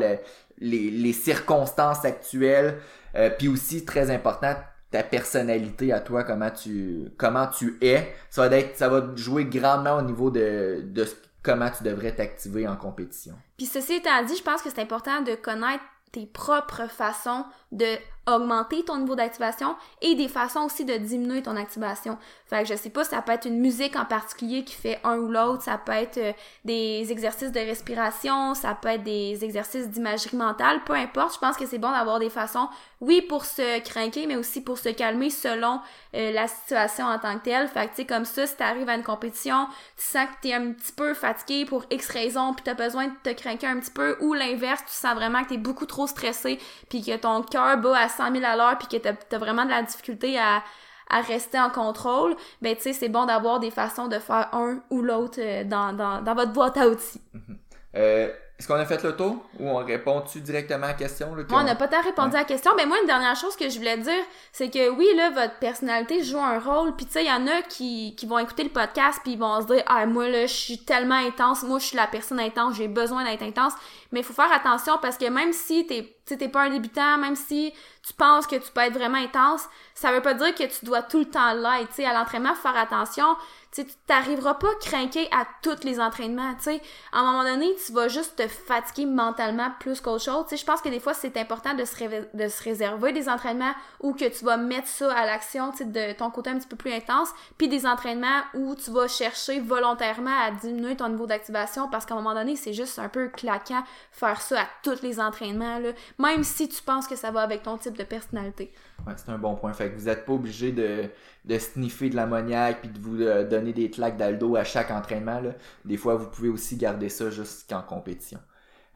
les, 0.59 1.13
circonstances 1.13 2.05
actuelles, 2.05 2.77
euh, 3.15 3.29
puis 3.29 3.47
aussi 3.47 3.85
très 3.85 4.11
important 4.11 4.55
ta 4.91 5.01
personnalité 5.01 5.91
à 5.91 5.99
toi, 5.99 6.23
comment 6.23 6.51
tu 6.51 7.09
comment 7.17 7.47
tu 7.47 7.77
es, 7.81 8.13
ça 8.29 8.47
va 8.47 8.57
être 8.57 8.77
ça 8.77 8.89
va 8.89 9.15
jouer 9.15 9.45
grandement 9.45 9.97
au 9.97 10.03
niveau 10.03 10.29
de 10.29 10.83
de 10.85 11.05
comment 11.41 11.69
tu 11.69 11.83
devrais 11.83 12.15
t'activer 12.15 12.67
en 12.67 12.75
compétition. 12.75 13.33
Puis 13.57 13.65
ceci 13.65 13.93
étant 13.93 14.23
dit, 14.23 14.35
je 14.35 14.43
pense 14.43 14.61
que 14.61 14.69
c'est 14.69 14.81
important 14.81 15.21
de 15.21 15.35
connaître 15.35 15.83
tes 16.11 16.27
propres 16.27 16.87
façons 16.89 17.43
de 17.71 17.85
augmenter 18.25 18.83
ton 18.83 18.97
niveau 18.97 19.15
d'activation 19.15 19.75
et 20.01 20.15
des 20.15 20.27
façons 20.27 20.61
aussi 20.61 20.85
de 20.85 20.95
diminuer 20.95 21.41
ton 21.41 21.55
activation. 21.55 22.17
Fait 22.47 22.63
que 22.63 22.69
je 22.69 22.75
sais 22.75 22.89
pas, 22.89 23.03
ça 23.03 23.21
peut 23.21 23.33
être 23.33 23.45
une 23.45 23.59
musique 23.59 23.95
en 23.95 24.05
particulier 24.05 24.63
qui 24.63 24.75
fait 24.75 24.99
un 25.03 25.17
ou 25.17 25.27
l'autre, 25.27 25.63
ça 25.63 25.77
peut 25.77 25.91
être 25.91 26.17
euh, 26.17 26.33
des 26.63 27.11
exercices 27.11 27.51
de 27.51 27.59
respiration, 27.59 28.53
ça 28.53 28.75
peut 28.75 28.89
être 28.89 29.03
des 29.03 29.43
exercices 29.43 29.89
d'imagerie 29.89 30.37
mentale, 30.37 30.81
peu 30.85 30.93
importe, 30.93 31.35
je 31.35 31.39
pense 31.39 31.57
que 31.57 31.65
c'est 31.65 31.79
bon 31.79 31.91
d'avoir 31.91 32.19
des 32.19 32.29
façons, 32.29 32.69
oui, 33.01 33.21
pour 33.21 33.43
se 33.43 33.79
craquer, 33.81 34.27
mais 34.27 34.37
aussi 34.37 34.61
pour 34.61 34.77
se 34.77 34.87
calmer 34.87 35.29
selon 35.29 35.81
euh, 36.15 36.31
la 36.31 36.47
situation 36.47 37.05
en 37.05 37.19
tant 37.19 37.37
que 37.37 37.43
telle. 37.43 37.67
Fait 37.67 37.87
que 37.87 37.89
tu 37.89 37.95
sais, 37.97 38.05
comme 38.05 38.23
ça, 38.23 38.47
si 38.47 38.55
t'arrives 38.55 38.87
à 38.87 38.95
une 38.95 39.03
compétition, 39.03 39.67
tu 39.97 40.05
sens 40.05 40.25
que 40.27 40.41
t'es 40.41 40.53
un 40.53 40.71
petit 40.71 40.93
peu 40.93 41.13
fatigué 41.13 41.65
pour 41.65 41.83
X 41.91 42.09
raison, 42.09 42.53
puis 42.53 42.63
t'as 42.63 42.75
besoin 42.75 43.07
de 43.07 43.13
te 43.21 43.33
craquer 43.33 43.67
un 43.67 43.79
petit 43.79 43.91
peu, 43.91 44.15
ou 44.21 44.33
l'inverse, 44.33 44.83
tu 44.85 44.93
sens 44.93 45.15
vraiment 45.15 45.43
que 45.43 45.49
t'es 45.49 45.57
beaucoup 45.57 45.85
trop 45.85 46.07
stressé, 46.07 46.59
puis 46.89 47.03
que 47.03 47.17
ton 47.17 47.41
cœur 47.41 47.77
bat 47.77 47.97
à 47.97 48.09
100 48.15 48.31
000 48.33 48.45
à 48.45 48.55
l'heure 48.55 48.77
puis 48.77 48.87
que 48.87 48.97
t'as 48.97 49.13
as 49.35 49.37
vraiment 49.37 49.65
de 49.65 49.71
la 49.71 49.83
difficulté 49.83 50.39
à, 50.39 50.63
à 51.09 51.21
rester 51.21 51.59
en 51.59 51.69
contrôle, 51.69 52.35
ben 52.61 52.75
tu 52.75 52.83
sais, 52.83 52.93
c'est 52.93 53.09
bon 53.09 53.25
d'avoir 53.25 53.59
des 53.59 53.71
façons 53.71 54.07
de 54.07 54.19
faire 54.19 54.49
un 54.53 54.81
ou 54.89 55.01
l'autre 55.01 55.39
euh, 55.39 55.63
dans, 55.63 55.93
dans, 55.93 56.21
dans, 56.21 56.35
votre 56.35 56.53
boîte 56.53 56.77
à 56.77 56.87
outils. 56.87 57.21
Mhm. 57.33 57.57
euh, 57.95 58.29
est-ce 58.59 58.67
qu'on 58.67 58.75
a 58.75 58.85
fait 58.85 59.03
le 59.03 59.13
tour 59.13 59.43
ou 59.59 59.67
on 59.67 59.83
répond-tu 59.83 60.39
directement 60.39 60.85
à 60.85 60.89
la 60.89 60.93
question? 60.93 61.35
Là, 61.35 61.43
on 61.49 61.63
n'a 61.63 61.75
pas 61.75 61.87
tant 61.87 62.01
répondu 62.01 62.35
à 62.35 62.39
la 62.39 62.45
question. 62.45 62.71
Mais 62.77 62.85
moi, 62.85 62.97
une 63.01 63.07
dernière 63.07 63.35
chose 63.35 63.57
que 63.57 63.67
je 63.67 63.77
voulais 63.77 63.97
dire, 63.97 64.23
c'est 64.53 64.69
que 64.69 64.89
oui, 64.89 65.07
là, 65.17 65.31
votre 65.31 65.57
personnalité 65.57 66.23
joue 66.23 66.37
un 66.37 66.59
rôle. 66.59 66.95
Puis 66.95 67.07
tu 67.07 67.13
sais, 67.13 67.23
il 67.25 67.27
y 67.27 67.31
en 67.31 67.45
a 67.47 67.61
qui, 67.63 68.15
qui 68.15 68.25
vont 68.25 68.37
écouter 68.39 68.63
le 68.63 68.69
podcast 68.69 69.19
puis 69.23 69.33
ils 69.33 69.39
vont 69.39 69.59
se 69.59 69.65
dire, 69.65 69.83
ah, 69.87 70.05
moi, 70.05 70.29
là, 70.29 70.45
je 70.45 70.53
suis 70.53 70.77
tellement 70.77 71.15
intense. 71.15 71.63
Moi, 71.63 71.79
je 71.79 71.87
suis 71.87 71.97
la 71.97 72.07
personne 72.07 72.39
intense. 72.39 72.75
J'ai 72.75 72.87
besoin 72.87 73.25
d'être 73.25 73.43
intense. 73.43 73.73
Mais 74.13 74.21
il 74.21 74.23
faut 74.23 74.33
faire 74.33 74.51
attention 74.51 74.97
parce 75.01 75.17
que 75.17 75.25
même 75.25 75.51
si 75.51 75.85
t'es, 75.85 76.15
t'es 76.25 76.47
pas 76.47 76.61
un 76.61 76.69
débutant, 76.69 77.17
même 77.17 77.35
si 77.35 77.73
tu 78.07 78.13
penses 78.13 78.47
que 78.47 78.55
tu 78.55 78.71
peux 78.71 78.81
être 78.81 78.93
vraiment 78.93 79.17
intense, 79.17 79.63
ça 79.95 80.11
veut 80.11 80.21
pas 80.21 80.35
dire 80.35 80.53
que 80.53 80.63
tu 80.63 80.85
dois 80.85 81.01
tout 81.01 81.19
le 81.19 81.25
temps 81.25 81.53
l'être. 81.53 81.89
Tu 81.89 81.95
sais, 81.95 82.05
à 82.05 82.13
l'entraînement, 82.13 82.53
faire 82.53 82.77
attention 82.77 83.35
tu 83.73 83.85
t'arriveras 84.05 84.53
pas 84.53 84.73
craquer 84.79 85.27
à 85.31 85.45
tous 85.61 85.83
les 85.83 85.99
entraînements, 85.99 86.53
tu. 86.61 86.69
À 87.11 87.19
un 87.19 87.23
moment 87.23 87.43
donné, 87.43 87.73
tu 87.85 87.91
vas 87.91 88.07
juste 88.07 88.35
te 88.35 88.47
fatiguer 88.47 89.07
mentalement 89.07 89.71
plus 89.79 89.99
qu'autre 89.99 90.23
chose. 90.23 90.45
Tu 90.47 90.57
je 90.57 90.65
pense 90.65 90.81
que 90.81 90.89
des 90.89 90.99
fois, 90.99 91.13
c'est 91.13 91.35
important 91.37 91.73
de 91.73 91.83
se, 91.83 91.95
de 92.37 92.47
se 92.47 92.63
réserver 92.63 93.13
des 93.13 93.27
entraînements 93.27 93.73
où 93.99 94.13
que 94.13 94.25
tu 94.25 94.45
vas 94.45 94.57
mettre 94.57 94.87
ça 94.87 95.11
à 95.13 95.25
l'action, 95.25 95.71
tu 95.71 95.85
de 95.85 96.13
ton 96.13 96.29
côté 96.29 96.51
un 96.51 96.59
petit 96.59 96.67
peu 96.67 96.75
plus 96.75 96.93
intense, 96.93 97.29
puis 97.57 97.67
des 97.67 97.87
entraînements 97.87 98.41
où 98.53 98.75
tu 98.75 98.91
vas 98.91 99.07
chercher 99.07 99.59
volontairement 99.59 100.37
à 100.39 100.51
diminuer 100.51 100.95
ton 100.95 101.09
niveau 101.09 101.25
d'activation 101.25 101.89
parce 101.89 102.05
qu'à 102.05 102.13
un 102.13 102.17
moment 102.17 102.35
donné, 102.35 102.55
c'est 102.55 102.73
juste 102.73 102.99
un 102.99 103.09
peu 103.09 103.29
claquant 103.29 103.83
faire 104.11 104.41
ça 104.41 104.61
à 104.61 104.67
tous 104.83 105.01
les 105.01 105.19
entraînements, 105.19 105.79
là, 105.79 105.89
même 106.19 106.43
si 106.43 106.69
tu 106.69 106.81
penses 106.81 107.07
que 107.07 107.15
ça 107.15 107.31
va 107.31 107.41
avec 107.41 107.63
ton 107.63 107.77
type 107.77 107.97
de 107.97 108.03
personnalité. 108.03 108.71
Ouais, 109.05 109.13
c'est 109.15 109.31
un 109.31 109.37
bon 109.37 109.55
point. 109.55 109.73
Fait 109.73 109.89
que 109.89 109.97
vous 109.97 110.05
n'êtes 110.05 110.25
pas 110.25 110.33
obligé 110.33 110.71
de, 110.71 111.05
de 111.45 111.59
sniffer 111.59 112.09
de 112.09 112.15
l'ammoniaque 112.15 112.81
puis 112.81 112.89
de 112.89 112.99
vous 112.99 113.21
euh, 113.21 113.43
donner 113.43 113.73
des 113.73 113.89
claques 113.89 114.17
d'aldo 114.17 114.55
à 114.55 114.63
chaque 114.63 114.91
entraînement. 114.91 115.39
Là. 115.41 115.51
Des 115.85 115.97
fois, 115.97 116.15
vous 116.15 116.29
pouvez 116.29 116.49
aussi 116.49 116.77
garder 116.77 117.09
ça 117.09 117.29
jusqu'en 117.29 117.81
compétition. 117.81 118.39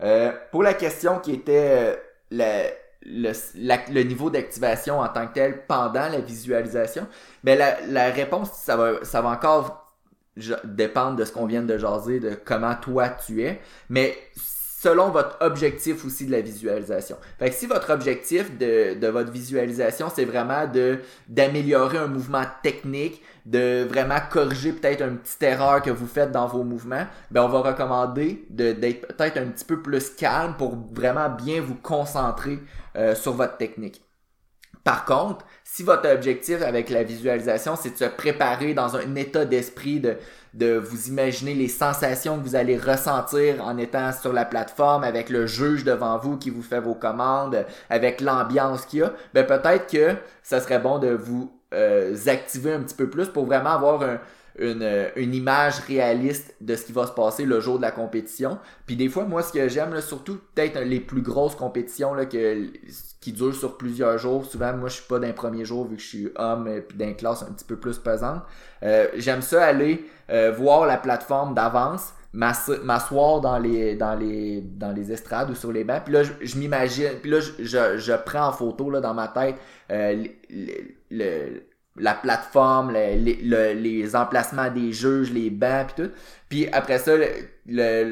Euh, 0.02 0.32
pour 0.52 0.63
la 0.63 0.74
question 0.74 1.20
qui 1.20 1.34
était 1.34 1.98
euh, 2.32 2.70
le, 3.06 3.32
le, 3.91 4.04
niveau 4.04 4.30
d'activation 4.30 5.00
en 5.00 5.08
tant 5.08 5.28
que 5.28 5.34
tel 5.34 5.65
pendant 5.65 6.08
la 6.08 6.20
visualisation, 6.20 7.08
ben 7.43 7.58
la, 7.58 7.82
la 7.88 8.12
réponse, 8.12 8.52
ça 8.52 8.78
va, 8.78 9.04
ça 9.04 9.22
va 9.22 9.30
encore 9.30 9.88
dépendre 10.63 11.15
de 11.15 11.26
ce 11.26 11.32
qu'on 11.32 11.46
vient 11.46 11.63
de 11.63 11.78
jaser, 11.78 12.20
de 12.20 12.36
comment 12.36 12.76
toi 12.76 13.10
tu 13.10 13.43
es. 13.43 13.60
Mais 13.89 14.15
selon 14.80 15.10
votre 15.10 15.38
objectif 15.42 16.06
aussi 16.06 16.28
de 16.28 16.32
la 16.32 16.42
visualisation. 16.42 17.18
Fait 17.40 17.50
que 17.50 17.56
si 17.56 17.66
votre 17.66 17.92
objectif 17.92 18.56
de, 18.60 18.94
de 18.94 19.08
votre 19.08 19.32
visualisation, 19.32 20.12
c'est 20.13 20.26
vraiment 20.26 20.68
de 20.68 21.00
d'améliorer 21.28 21.98
un 21.98 22.08
mouvement 22.08 22.44
technique, 22.62 23.24
de 23.46 23.84
vraiment 23.90 24.20
corriger 24.30 24.74
peut-être 24.74 25.02
une 25.02 25.18
petite 25.18 25.42
erreur 25.42 25.82
que 25.82 25.90
vous 25.90 26.06
faites 26.06 26.32
dans 26.32 26.46
vos 26.46 26.63
mouvements, 26.63 27.08
ben 27.32 27.42
on 27.42 27.48
va 27.48 27.60
recommander 27.60 28.46
d'être 28.52 29.08
peut-être 29.16 29.38
un 29.38 29.48
petit 29.48 29.66
peu 29.66 29.82
plus 29.82 30.12
calme 30.12 30.54
pour 30.58 30.78
vraiment 30.92 31.30
bien 31.30 31.60
vous 31.60 31.76
concentrer 31.76 32.60
euh, 32.96 33.16
sur 33.16 33.34
votre 33.34 33.58
technique. 33.58 34.04
Par 34.84 35.04
contre, 35.04 35.46
si 35.66 35.84
votre 35.84 36.10
objectif 36.10 36.62
avec 36.62 36.90
la 36.90 37.04
visualisation, 37.04 37.76
c'est 37.76 37.90
de 37.90 37.98
se 37.98 38.06
préparer 38.06 38.74
dans 38.74 38.96
un 38.96 39.16
état 39.16 39.44
d'esprit 39.44 40.00
de, 40.00 40.16
de 40.58 40.76
vous 40.76 41.08
imaginer 41.08 41.54
les 41.54 41.67
sensations 41.67 42.38
que 42.38 42.43
vous 42.43 42.56
allez 42.56 42.78
ressentir 42.78 43.63
en 43.63 43.78
étant 43.78 44.12
sur 44.12 44.34
la 44.34 44.43
plateforme 44.43 45.04
avec 45.04 45.30
le 45.30 45.46
juge 45.46 45.84
devant 45.84 46.17
vous 46.17 46.38
qui 46.38 46.50
vous 46.50 46.63
fait 46.63 46.80
vos 46.80 46.96
commandes, 46.96 47.63
avec 47.89 48.22
l'ambiance 48.22 48.86
qu'il 48.86 49.00
y 49.00 49.04
a, 49.04 49.13
ben 49.34 49.46
peut-être 49.46 49.88
que 49.88 50.15
ça 50.41 50.60
serait 50.60 50.80
bon 50.80 50.98
de 50.98 51.10
vous 51.10 51.52
euh, 51.74 52.15
activer 52.26 52.74
un 52.74 52.80
petit 52.80 52.96
peu 52.96 53.10
plus 53.10 53.28
pour 53.28 53.46
vraiment 53.46 53.72
avoir 53.72 54.02
une, 54.60 55.10
une, 55.15 55.34
image 55.34 55.80
réaliste 55.88 56.56
de 56.62 56.76
ce 56.76 56.86
qui 56.86 56.91
va 56.91 57.06
se 57.08 57.12
passer 57.12 57.46
le 57.46 57.60
jour 57.60 57.78
de 57.78 57.84
la 57.84 57.91
compétition. 57.91 58.58
Puis 58.86 58.96
des 58.96 59.10
fois, 59.10 59.26
moi, 59.26 59.43
ce 59.43 59.54
que 59.54 59.67
j'aime, 59.70 60.00
surtout 60.02 60.39
peut-être 60.56 60.80
les 60.80 61.00
plus 61.00 61.22
grosses 61.22 61.56
compétitions 61.56 62.13
là, 62.13 62.26
que, 62.26 62.67
qui 63.22 63.34
durent 63.34 63.56
sur 63.56 63.78
plusieurs 63.78 64.17
jours. 64.17 64.46
Souvent, 64.46 64.74
moi, 64.74 64.89
je 64.89 64.96
suis 64.96 65.08
pas 65.08 65.20
d'un 65.20 65.34
premier 65.34 65.65
jour 65.65 65.88
vu 65.88 65.98
que 65.98 66.02
je 66.02 66.08
suis 66.08 66.30
homme 66.36 66.67
et 66.67 66.82
puis 66.82 66.98
d'un 66.98 67.13
classe 67.13 67.43
un 67.43 67.52
petit 67.52 67.65
peu 67.65 67.78
plus 67.78 67.98
pesante. 67.98 68.41
Euh, 68.84 69.08
j'aime 69.15 69.41
ça 69.41 69.65
aller 69.65 70.06
euh, 70.30 70.52
voir 70.52 70.86
la 70.86 70.98
plateforme 70.98 71.54
d'avance, 71.54 72.13
m'asseoir 72.34 73.41
dans 73.41 73.58
les 73.58 73.96
dans 73.96 74.15
les 74.15 74.62
dans 74.62 74.91
les 74.91 75.12
estrades 75.12 75.50
ou 75.50 75.56
sur 75.56 75.72
les 75.72 75.84
bancs. 75.84 76.04
Puis 76.06 76.13
là, 76.13 76.24
je, 76.24 76.58
m'imagine, 76.58 77.10
puis 77.22 77.32
là, 77.32 77.39
je, 77.39 77.98
je, 77.98 78.13
prends 78.26 78.48
en 78.48 78.52
photo 78.52 78.89
là 78.89 79.02
dans 79.02 79.13
ma 79.13 79.28
tête 79.28 79.56
euh, 79.91 80.26
le, 81.10 81.63
la 82.00 82.14
plateforme, 82.14 82.92
les, 82.92 83.18
les, 83.18 84.16
emplacements 84.16 84.70
des 84.70 84.92
juges, 84.92 85.32
les 85.32 85.50
bancs, 85.50 85.88
puis 85.94 86.06
tout. 86.06 86.12
Puis 86.50 86.68
après 86.72 87.00
ça, 87.00 87.14
le, 87.16 87.26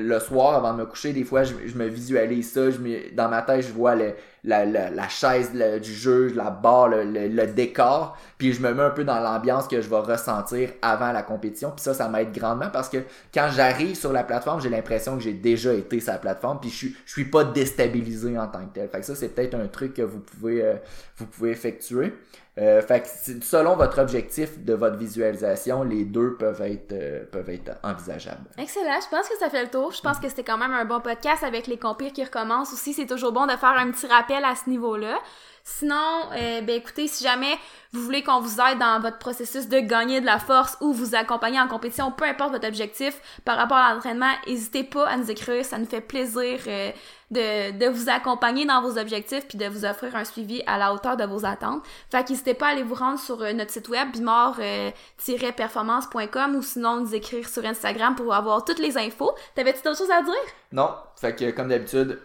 le, 0.03 0.19
soir, 0.19 0.55
avant 0.55 0.73
de 0.73 0.79
me 0.79 0.85
coucher, 0.85 1.13
des 1.13 1.23
fois, 1.23 1.43
je, 1.43 1.53
je 1.65 1.77
me 1.77 1.87
visualise 1.87 2.51
ça. 2.51 2.69
Je 2.69 2.79
me, 2.79 3.15
dans 3.15 3.29
ma 3.29 3.41
tête, 3.41 3.61
je 3.61 3.71
vois 3.71 3.95
le, 3.95 4.13
la, 4.45 4.65
la, 4.65 5.07
chaise 5.09 5.51
du 5.53 5.93
juge, 5.93 6.35
la 6.35 6.51
barre, 6.51 6.89
le, 6.89 7.03
le, 7.03 7.47
décor. 7.47 8.17
Puis 8.37 8.53
je 8.53 8.61
me 8.61 8.73
mets 8.73 8.83
un 8.83 8.89
peu 8.91 9.03
dans 9.03 9.19
l'ambiance 9.19 9.67
que 9.67 9.81
je 9.81 9.89
vais 9.89 9.97
ressentir 9.97 10.69
avant 10.81 11.11
la 11.11 11.23
compétition. 11.23 11.71
Puis 11.71 11.81
ça, 11.81 11.93
ça 11.93 12.07
m'aide 12.09 12.31
grandement 12.31 12.69
parce 12.71 12.89
que 12.89 12.97
quand 13.33 13.49
j'arrive 13.51 13.95
sur 13.95 14.13
la 14.13 14.23
plateforme, 14.23 14.61
j'ai 14.61 14.69
l'impression 14.69 15.17
que 15.17 15.23
j'ai 15.23 15.33
déjà 15.33 15.73
été 15.73 15.99
sur 15.99 16.13
la 16.13 16.19
plateforme. 16.19 16.59
Puis 16.59 16.69
je 16.69 16.75
suis, 16.75 16.97
je 17.05 17.11
suis 17.11 17.25
pas 17.25 17.43
déstabilisé 17.43 18.37
en 18.37 18.47
tant 18.47 18.65
que 18.65 18.73
tel. 18.75 18.89
Fait 18.89 18.99
que 18.99 19.05
ça, 19.05 19.15
c'est 19.15 19.29
peut-être 19.29 19.55
un 19.55 19.67
truc 19.67 19.93
que 19.95 20.03
vous 20.03 20.19
pouvez, 20.19 20.63
euh, 20.63 20.75
vous 21.17 21.25
pouvez 21.25 21.51
effectuer. 21.51 22.13
Euh, 22.57 22.81
fait 22.81 23.01
que 23.01 23.43
selon 23.43 23.75
votre 23.75 23.99
objectif 23.99 24.63
de 24.63 24.73
votre 24.73 24.95
visualisation, 24.95 25.83
les 25.83 26.05
deux 26.05 26.35
peuvent 26.35 26.61
être, 26.61 26.93
euh, 26.93 27.25
peuvent 27.29 27.49
être 27.49 27.71
envisageables. 27.83 28.45
Excellent. 28.57 28.99
Je 29.03 29.09
pense 29.09 29.27
que 29.27 29.37
ça 29.37 29.49
fait 29.49 29.63
le 29.63 29.69
tour. 29.69 29.91
Je 29.91 30.01
pense 30.01 30.19
que 30.19 30.29
c'était 30.29 30.43
quand 30.43 30.57
même 30.57 30.71
un 30.71 30.85
bon 30.85 31.01
podcast 31.01 31.43
avec 31.43 31.67
les 31.67 31.77
compires 31.77 32.13
qui 32.13 32.23
recommencent 32.23 32.71
aussi. 32.71 32.93
C'est 32.93 33.07
toujours 33.07 33.33
bon 33.33 33.45
de 33.45 33.51
faire 33.51 33.75
un 33.77 33.91
petit 33.91 34.07
rappel 34.07 34.34
à 34.43 34.55
ce 34.55 34.69
niveau-là. 34.69 35.19
Sinon, 35.67 36.29
euh, 36.33 36.61
ben 36.61 36.75
écoutez, 36.75 37.07
si 37.07 37.23
jamais 37.23 37.57
vous 37.91 38.01
voulez 38.01 38.21
qu'on 38.21 38.39
vous 38.39 38.61
aide 38.61 38.77
dans 38.77 38.99
votre 39.01 39.17
processus 39.17 39.67
de 39.67 39.79
gagner 39.79 40.21
de 40.21 40.25
la 40.27 40.37
force 40.37 40.77
ou 40.79 40.93
vous 40.93 41.15
accompagner 41.15 41.59
en 41.59 41.67
compétition, 41.67 42.11
peu 42.11 42.25
importe 42.25 42.51
votre 42.51 42.67
objectif 42.67 43.19
par 43.45 43.57
rapport 43.57 43.77
à 43.77 43.95
l'entraînement, 43.95 44.29
n'hésitez 44.45 44.83
pas 44.83 45.07
à 45.07 45.17
nous 45.17 45.31
écrire, 45.31 45.65
ça 45.65 45.79
nous 45.79 45.87
fait 45.87 46.01
plaisir 46.01 46.59
euh, 46.67 46.91
de, 47.31 47.79
de 47.79 47.87
vous 47.87 48.09
accompagner 48.09 48.65
dans 48.65 48.83
vos 48.83 48.99
objectifs 48.99 49.47
puis 49.47 49.57
de 49.57 49.65
vous 49.65 49.85
offrir 49.85 50.15
un 50.15 50.23
suivi 50.23 50.61
à 50.67 50.77
la 50.77 50.93
hauteur 50.93 51.17
de 51.17 51.23
vos 51.23 51.47
attentes. 51.47 51.81
Fait 52.11 52.23
qu'hésitez 52.23 52.53
pas 52.53 52.67
à 52.67 52.69
aller 52.69 52.83
vous 52.83 52.93
rendre 52.93 53.17
sur 53.17 53.41
euh, 53.41 53.51
notre 53.51 53.71
site 53.71 53.89
web 53.89 54.11
bimor-performance.com 54.11 56.55
ou 56.57 56.61
sinon 56.61 57.01
nous 57.01 57.15
écrire 57.15 57.49
sur 57.49 57.65
Instagram 57.65 58.13
pour 58.13 58.35
avoir 58.35 58.65
toutes 58.65 58.77
les 58.77 58.99
infos. 58.99 59.33
T'avais-tu 59.55 59.81
d'autres 59.81 59.97
choses 59.97 60.11
à 60.11 60.21
dire? 60.21 60.35
Non, 60.71 60.91
fait 61.19 61.35
que 61.35 61.49
comme 61.49 61.69
d'habitude, 61.69 62.19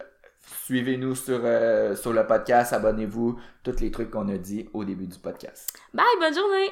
Suivez-nous 0.64 1.14
sur, 1.14 1.40
euh, 1.44 1.96
sur 1.96 2.12
le 2.12 2.26
podcast, 2.26 2.72
abonnez-vous, 2.72 3.38
tous 3.62 3.80
les 3.80 3.90
trucs 3.90 4.10
qu'on 4.10 4.28
a 4.28 4.38
dit 4.38 4.68
au 4.72 4.84
début 4.84 5.06
du 5.06 5.18
podcast. 5.18 5.78
Bye, 5.92 6.04
bonne 6.20 6.34
journée! 6.34 6.70